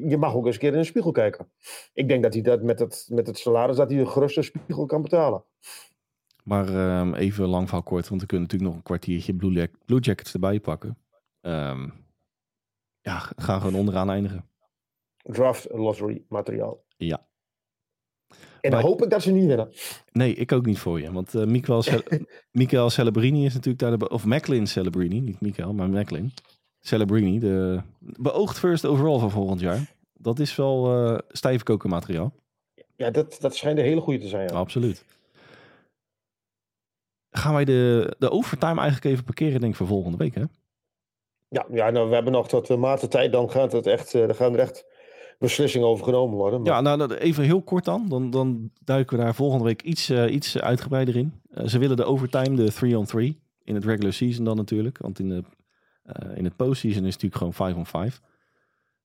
[0.08, 1.50] je mag ook eens een keer in de spiegel kijken.
[1.92, 4.86] Ik denk dat hij dat met het, met het salaris dat hij een geruste spiegel
[4.86, 5.44] kan betalen.
[6.44, 10.00] Maar ehm, even lang verhaal kort, want we kunnen natuurlijk nog een kwartiertje Blue, Blue
[10.00, 10.98] Jackets erbij pakken.
[11.40, 11.88] Ehm,
[13.00, 14.50] ja, gaan gewoon onderaan eindigen.
[15.16, 16.84] Draft lottery materiaal.
[16.96, 17.26] Ja.
[18.60, 19.72] En dan hoop ik dat ze niet winnen.
[20.12, 21.12] Nee, ik ook niet voor je.
[21.12, 22.02] Want Mikael, Cel-
[22.50, 24.08] Mikael Celebrini is natuurlijk daar de...
[24.08, 26.32] Of Macklin Celebrini, niet Mikael, maar Macklin.
[26.86, 29.94] Celebrini, de beoogd first overall van volgend jaar.
[30.14, 32.32] Dat is wel eh stijf koken materiaal.
[32.96, 34.48] Ja, dat, dat schijnt een hele goede te zijn.
[34.48, 34.54] Ja.
[34.54, 35.04] Absoluut.
[37.30, 40.42] Gaan wij de, de overtime eigenlijk even parkeren, denk ik, voor volgende week, hè?
[41.48, 43.32] Ja, ja nou, we hebben nog tot uh, maart de tijd.
[43.32, 44.84] Dan, gaat het echt, eh, dan gaan er echt
[45.38, 46.62] beslissingen over genomen worden.
[46.62, 48.08] Maar Ja, nou dat- even heel kort dan.
[48.08, 51.40] Dan, dan duiken we daar volgende week iets, eh, iets uitgebreider in.
[51.50, 53.40] Eh, ze willen de overtime, de 3-on-3.
[53.64, 54.98] In het regular season dan natuurlijk.
[54.98, 55.42] Want in, de, eh,
[56.34, 58.20] in het postseason is het natuurlijk gewoon 5-on-5.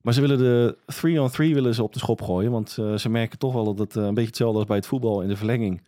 [0.02, 2.52] Maar ze willen de 3-on-3 willen ze op de schop gooien.
[2.52, 4.86] Want eh, ze merken toch wel dat het eh, een beetje hetzelfde als bij het
[4.86, 5.84] voetbal in de verlenging.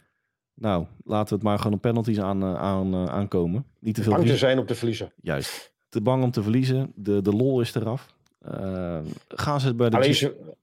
[0.55, 3.65] Nou, laten we het maar gewoon op penalties aan, eh, aan, eh, aankomen.
[3.79, 5.13] Niet te veel bang te zijn op te verliezen.
[5.21, 5.73] Juist.
[5.89, 6.91] Te bang om te verliezen.
[6.95, 8.13] De, de lol is eraf.
[8.39, 10.53] Eh, gaan, ze bij de Alleen G- ze,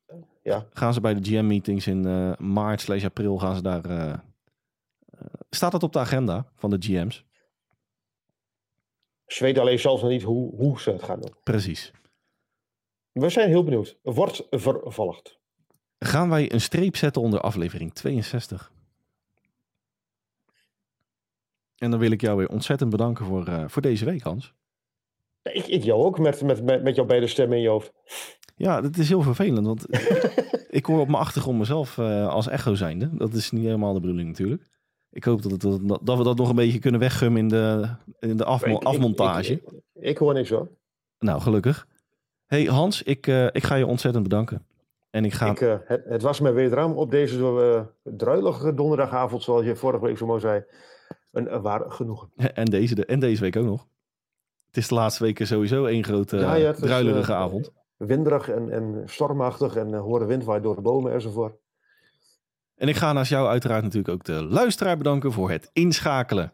[0.42, 3.84] ja, gaan ze bij de GM-meetings in eh, maart slash april gaan ze daar...
[3.84, 4.18] eh, eh,
[5.50, 7.24] staat dat op de agenda van de GM's?
[9.32, 11.34] Ze weten alleen zelfs nog niet hoe, hoe ze het gaan doen.
[11.42, 11.92] Precies.
[13.12, 13.98] We zijn heel benieuwd.
[14.02, 15.38] Wordt vervolgd.
[15.98, 18.72] Gaan wij een streep zetten onder aflevering 62?
[21.76, 24.54] En dan wil ik jou weer ontzettend bedanken voor, uh, voor deze week, Hans.
[25.42, 27.92] Ik, ik jou ook, met, met, met, met jouw beide stemmen in je hoofd.
[28.56, 29.86] Ja, dat is heel vervelend, want
[30.78, 33.16] ik hoor op mijn achtergrond mezelf uh, als echo zijnde.
[33.16, 34.62] Dat is niet helemaal de bedoeling natuurlijk.
[35.12, 35.62] Ik hoop dat, het,
[36.02, 37.88] dat, we dat nog een beetje kunnen weggummen in de,
[38.18, 39.52] in de afmo Ik- ik- afmontage.
[39.52, 40.68] Ik, ik, ik hoor niks hoor.
[41.18, 41.86] Nou, gelukkig.
[42.46, 44.64] hey Hans, ik, eh, ik ga je ontzettend bedanken.
[45.10, 45.50] En ik ga...
[45.50, 47.80] Ik, eh, het, het was me wederom op deze uh,
[48.16, 50.64] druilige donderdagavond, zoals je vorige week zo mooi zei,
[51.32, 52.30] een, een waar genoegen.
[52.54, 53.86] En, deze, de- en deze week ook nog.
[54.66, 57.72] Het is de laatste weken sowieso één grote Ja, druilerige eh, avond.
[57.96, 61.54] Winderig en, en stormachtig en horen wind waait door de bomen enzovoort.
[62.80, 66.52] En ik ga naast jou uiteraard natuurlijk ook de luisteraar bedanken voor het inschakelen.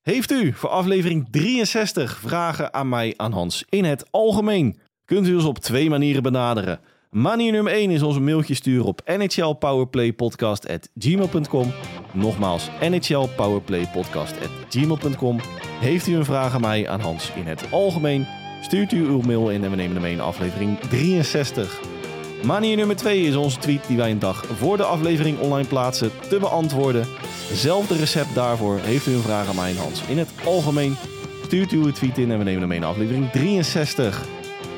[0.00, 4.78] Heeft u voor aflevering 63 vragen aan mij, aan Hans, in het algemeen?
[5.04, 6.80] Kunt u ons op twee manieren benaderen.
[7.10, 11.72] Manier nummer 1 is ons een mailtje sturen op nhlpowerplaypodcast.gmail.com.
[12.12, 15.40] Nogmaals, nhlpowerplaypodcast.gmail.com.
[15.80, 18.26] Heeft u een vraag aan mij, aan Hans, in het algemeen?
[18.60, 21.99] Stuurt u uw mail in en we nemen hem mee in aflevering 63.
[22.42, 26.10] Manier nummer 2 is onze tweet die wij een dag voor de aflevering online plaatsen
[26.28, 27.06] te beantwoorden.
[27.52, 28.78] Zelfde recept daarvoor.
[28.78, 30.96] Heeft u een vraag aan mij en Hans in het algemeen?
[31.44, 34.24] Stuurt u uw tweet in en we nemen hem mee in aflevering 63.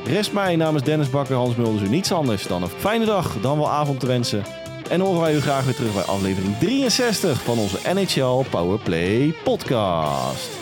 [0.04, 3.58] Rest mij namens Dennis Bakker, Hans Mulders u niets anders dan een fijne dag, dan
[3.58, 4.44] wel avond te wensen.
[4.88, 10.61] En horen wij u graag weer terug bij aflevering 63 van onze NHL Powerplay podcast.